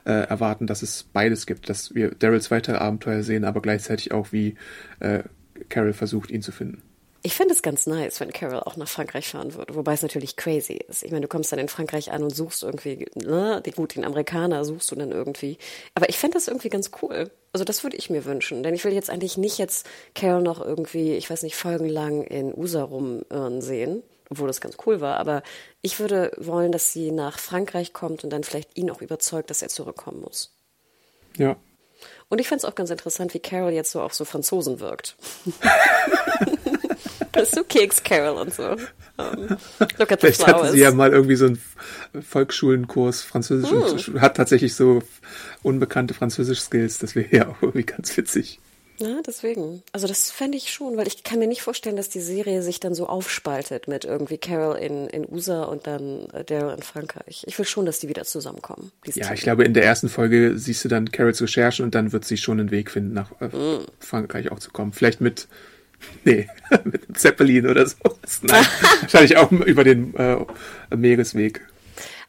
[0.05, 4.32] äh, erwarten, dass es beides gibt, dass wir Daryls weitere Abenteuer sehen, aber gleichzeitig auch
[4.32, 4.55] wie
[4.99, 5.24] äh,
[5.69, 6.82] Carol versucht, ihn zu finden.
[7.24, 10.36] Ich finde es ganz nice, wenn Carol auch nach Frankreich fahren würde, wobei es natürlich
[10.36, 11.03] crazy ist.
[11.03, 14.05] Ich meine, du kommst dann in Frankreich an und suchst irgendwie, ne, die gut, den
[14.05, 15.59] Amerikaner suchst du dann irgendwie.
[15.93, 17.30] Aber ich fände das irgendwie ganz cool.
[17.53, 20.61] Also das würde ich mir wünschen, denn ich will jetzt eigentlich nicht jetzt Carol noch
[20.61, 25.43] irgendwie, ich weiß nicht, folgenlang in USA rumirren sehen, obwohl das ganz cool war, aber
[25.82, 29.61] ich würde wollen, dass sie nach Frankreich kommt und dann vielleicht ihn auch überzeugt, dass
[29.61, 30.55] er zurückkommen muss.
[31.38, 31.57] Ja.
[32.30, 35.17] Und ich fände es auch ganz interessant, wie Carol jetzt so auf so Franzosen wirkt.
[37.32, 38.75] Das ist so Keks Carol und so.
[39.17, 39.57] Um,
[39.97, 41.61] look at the Vielleicht hatte sie ja mal irgendwie so einen
[42.21, 44.15] Volksschulenkurs Französisch hm.
[44.15, 45.03] und hat tatsächlich so
[45.63, 46.99] unbekannte Französisch-Skills.
[46.99, 48.59] Das wäre ja auch irgendwie ganz witzig.
[49.01, 49.82] Ja, deswegen.
[49.93, 52.79] Also das fände ich schon, weil ich kann mir nicht vorstellen, dass die Serie sich
[52.79, 57.43] dann so aufspaltet mit irgendwie Carol in, in USA und dann äh, Daryl in Frankreich.
[57.47, 58.91] Ich will schon, dass die wieder zusammenkommen.
[59.05, 59.34] Ja, Team.
[59.34, 62.38] ich glaube, in der ersten Folge siehst du dann Carols Recherchen und dann wird sie
[62.38, 63.86] schon einen Weg finden, nach äh, mm.
[63.99, 64.93] Frankreich auch zu kommen.
[64.93, 65.47] Vielleicht mit
[66.24, 66.47] Nee,
[66.84, 67.95] mit dem Zeppelin oder so.
[68.43, 68.66] Nein,
[69.02, 70.38] wahrscheinlich auch über den äh,
[70.95, 71.62] Meeresweg.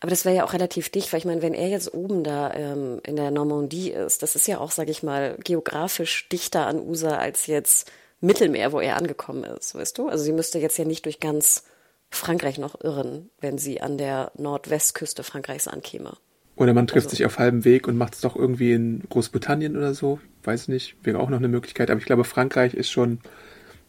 [0.01, 2.53] Aber das wäre ja auch relativ dicht, weil ich meine, wenn er jetzt oben da
[2.55, 6.81] ähm, in der Normandie ist, das ist ja auch, sag ich mal, geografisch dichter an
[6.81, 10.09] USA als jetzt Mittelmeer, wo er angekommen ist, weißt du?
[10.09, 11.65] Also sie müsste jetzt ja nicht durch ganz
[12.11, 16.17] Frankreich noch irren, wenn sie an der Nordwestküste Frankreichs ankäme.
[16.57, 17.17] Oder man trifft also.
[17.17, 20.21] sich auf halbem Weg und macht es doch irgendwie in Großbritannien oder so.
[20.45, 21.91] Weiß nicht, wäre auch noch eine Möglichkeit.
[21.91, 23.21] Aber ich glaube, Frankreich ist schon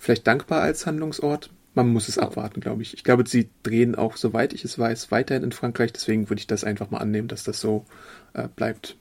[0.03, 1.49] vielleicht dankbar als Handlungsort.
[1.75, 2.93] Man muss es abwarten, glaube ich.
[2.93, 5.91] Ich glaube, sie drehen auch, soweit ich es weiß, weiterhin in Frankreich.
[5.91, 7.85] Deswegen würde ich das einfach mal annehmen, dass das so
[8.33, 8.95] äh, bleibt.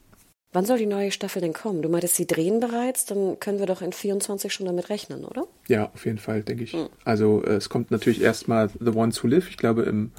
[0.55, 1.83] Wann soll die neue Staffel denn kommen?
[1.83, 5.47] Du meintest, sie drehen bereits, dann können wir doch in 24 schon damit rechnen, oder?
[5.67, 6.75] Ja, auf jeden Fall, denke ich.
[6.75, 6.89] Mhm.
[7.05, 10.13] Also äh, es kommt natürlich erstmal The Ones Who Live, ich glaube im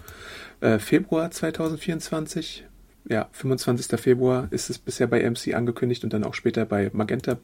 [0.61, 2.65] äh, Februar 2024.
[3.09, 3.99] Ja, 25.
[3.99, 7.37] Februar ist es bisher bei MC angekündigt und dann auch später bei Magenta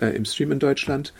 [0.00, 1.12] äh, im Stream in Deutschland.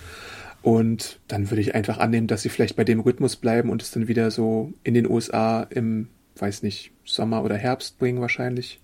[0.65, 3.91] Und dann würde ich einfach annehmen, dass sie vielleicht bei dem Rhythmus bleiben und es
[3.91, 8.81] dann wieder so in den USA im, weiß nicht, Sommer oder Herbst bringen wahrscheinlich.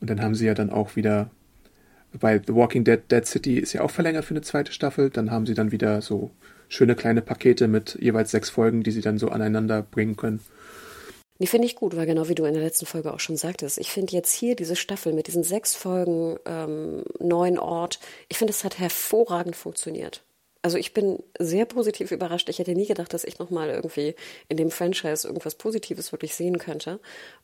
[0.00, 1.30] Und dann haben sie ja dann auch wieder,
[2.12, 5.10] bei The Walking Dead, Dead City ist ja auch verlängert für eine zweite Staffel.
[5.10, 6.32] Dann haben sie dann wieder so
[6.66, 10.40] schöne kleine Pakete mit jeweils sechs Folgen, die sie dann so aneinander bringen können.
[11.38, 13.78] Die finde ich gut, weil genau wie du in der letzten Folge auch schon sagtest,
[13.78, 18.50] ich finde jetzt hier diese Staffel mit diesen sechs Folgen, ähm, neuen Ort, ich finde,
[18.50, 20.25] es hat hervorragend funktioniert.
[20.62, 22.48] Also ich bin sehr positiv überrascht.
[22.48, 24.14] Ich hätte nie gedacht, dass ich nochmal irgendwie
[24.48, 26.98] in dem Franchise irgendwas Positives wirklich sehen könnte.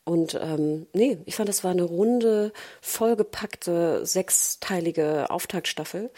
[0.04, 6.10] Und ähm, nee, ich fand, das war eine runde, vollgepackte, sechsteilige Auftaktstaffel.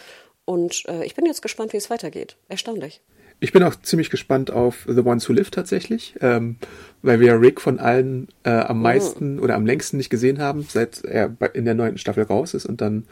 [0.44, 2.36] Und äh, ich bin jetzt gespannt, wie es weitergeht.
[2.48, 3.00] Erstaunlich.
[3.40, 6.56] Ich bin auch ziemlich gespannt auf The Ones Who Live tatsächlich, ähm,
[7.02, 9.42] weil wir Rick von allen äh, am meisten oh.
[9.42, 12.64] oder am längsten nicht gesehen haben, seit er in der neunten Staffel raus ist.
[12.64, 13.04] Und dann,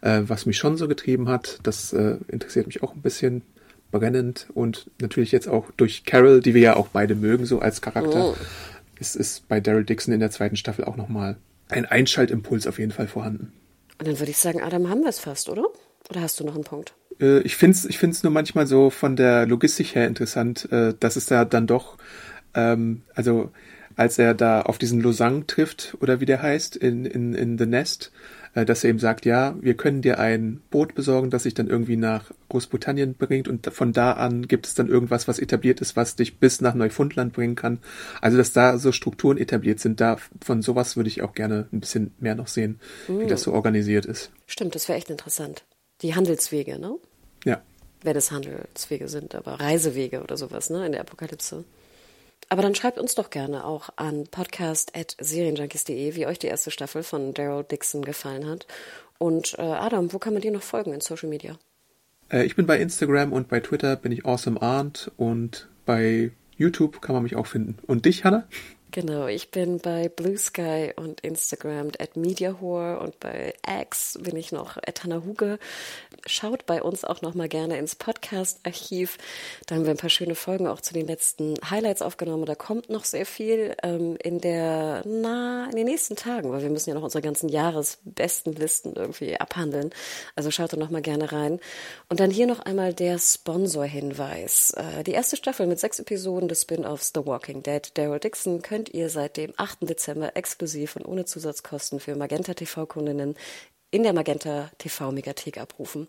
[0.00, 3.42] äh, was mich schon so getrieben hat, das äh, interessiert mich auch ein bisschen
[3.90, 4.46] brennend.
[4.54, 8.30] Und natürlich jetzt auch durch Carol, die wir ja auch beide mögen, so als Charakter,
[8.30, 8.36] oh.
[8.98, 11.36] ist, ist bei Daryl Dixon in der zweiten Staffel auch nochmal
[11.68, 13.52] ein Einschaltimpuls auf jeden Fall vorhanden.
[13.98, 15.66] Und dann würde ich sagen, Adam, haben wir es fast, oder?
[16.10, 16.94] Oder hast du noch einen Punkt?
[17.20, 20.94] Äh, ich finde es ich find's nur manchmal so von der Logistik her interessant, äh,
[20.98, 21.96] dass es da dann doch,
[22.54, 23.52] ähm, also
[23.96, 27.64] als er da auf diesen Lausanne trifft, oder wie der heißt, in, in, in The
[27.64, 28.12] Nest,
[28.54, 31.68] äh, dass er ihm sagt, ja, wir können dir ein Boot besorgen, das sich dann
[31.68, 35.96] irgendwie nach Großbritannien bringt und von da an gibt es dann irgendwas, was etabliert ist,
[35.96, 37.78] was dich bis nach Neufundland bringen kann.
[38.20, 41.80] Also, dass da so Strukturen etabliert sind, da von sowas würde ich auch gerne ein
[41.80, 43.20] bisschen mehr noch sehen, mhm.
[43.20, 44.30] wie das so organisiert ist.
[44.46, 45.64] Stimmt, das wäre echt interessant.
[46.02, 46.96] Die Handelswege, ne?
[47.46, 47.62] Ja.
[48.02, 51.64] Wer das Handelswege sind, aber Reisewege oder sowas, ne, in der Apokalypse.
[52.48, 57.34] Aber dann schreibt uns doch gerne auch an podcast.serienjunkies.de, wie euch die erste Staffel von
[57.34, 58.66] Daryl Dixon gefallen hat.
[59.18, 61.58] Und äh, Adam, wo kann man dir noch folgen in Social Media?
[62.30, 67.00] Äh, ich bin bei Instagram und bei Twitter bin ich Awesome Arndt und bei YouTube
[67.00, 67.78] kann man mich auch finden.
[67.86, 68.46] Und dich, Hannah?
[68.96, 74.52] Genau, ich bin bei Blue Sky und Instagram at MediaHore und bei X bin ich
[74.52, 75.58] noch at Hannah Huge.
[76.24, 79.18] Schaut bei uns auch noch mal gerne ins Podcast-Archiv.
[79.66, 82.46] Da haben wir ein paar schöne Folgen auch zu den letzten Highlights aufgenommen.
[82.46, 86.70] Da kommt noch sehr viel ähm, in der, na, in den nächsten Tagen, weil wir
[86.70, 89.90] müssen ja noch unsere ganzen Jahresbesten Listen irgendwie abhandeln.
[90.36, 91.60] Also schaut da noch mal gerne rein.
[92.08, 94.70] Und dann hier noch einmal der Sponsor-Hinweis.
[94.70, 97.82] Äh, die erste Staffel mit sechs Episoden des Spin-offs The Walking Dead.
[97.92, 99.88] Daryl Dixon könnt könnt ihr seit dem 8.
[99.88, 103.34] Dezember exklusiv und ohne Zusatzkosten für Magenta TV-Kundinnen
[103.90, 106.06] in der Magenta TV Megathek abrufen.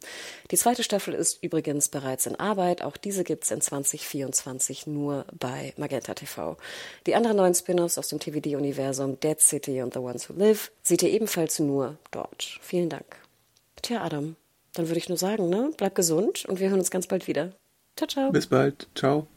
[0.51, 2.81] Die zweite Staffel ist übrigens bereits in Arbeit.
[2.81, 6.57] Auch diese gibt es in 2024 nur bei Magenta TV.
[7.05, 11.01] Die anderen neuen Spin-offs aus dem TVD-Universum Dead City und The Ones Who Live seht
[11.01, 12.59] ihr ebenfalls nur dort.
[12.61, 13.05] Vielen Dank.
[13.81, 14.35] Tja, Adam,
[14.73, 15.71] dann würde ich nur sagen, ne?
[15.77, 17.53] Bleib gesund und wir hören uns ganz bald wieder.
[17.95, 18.31] Ciao, ciao.
[18.31, 18.87] Bis bald.
[18.95, 19.27] Ciao.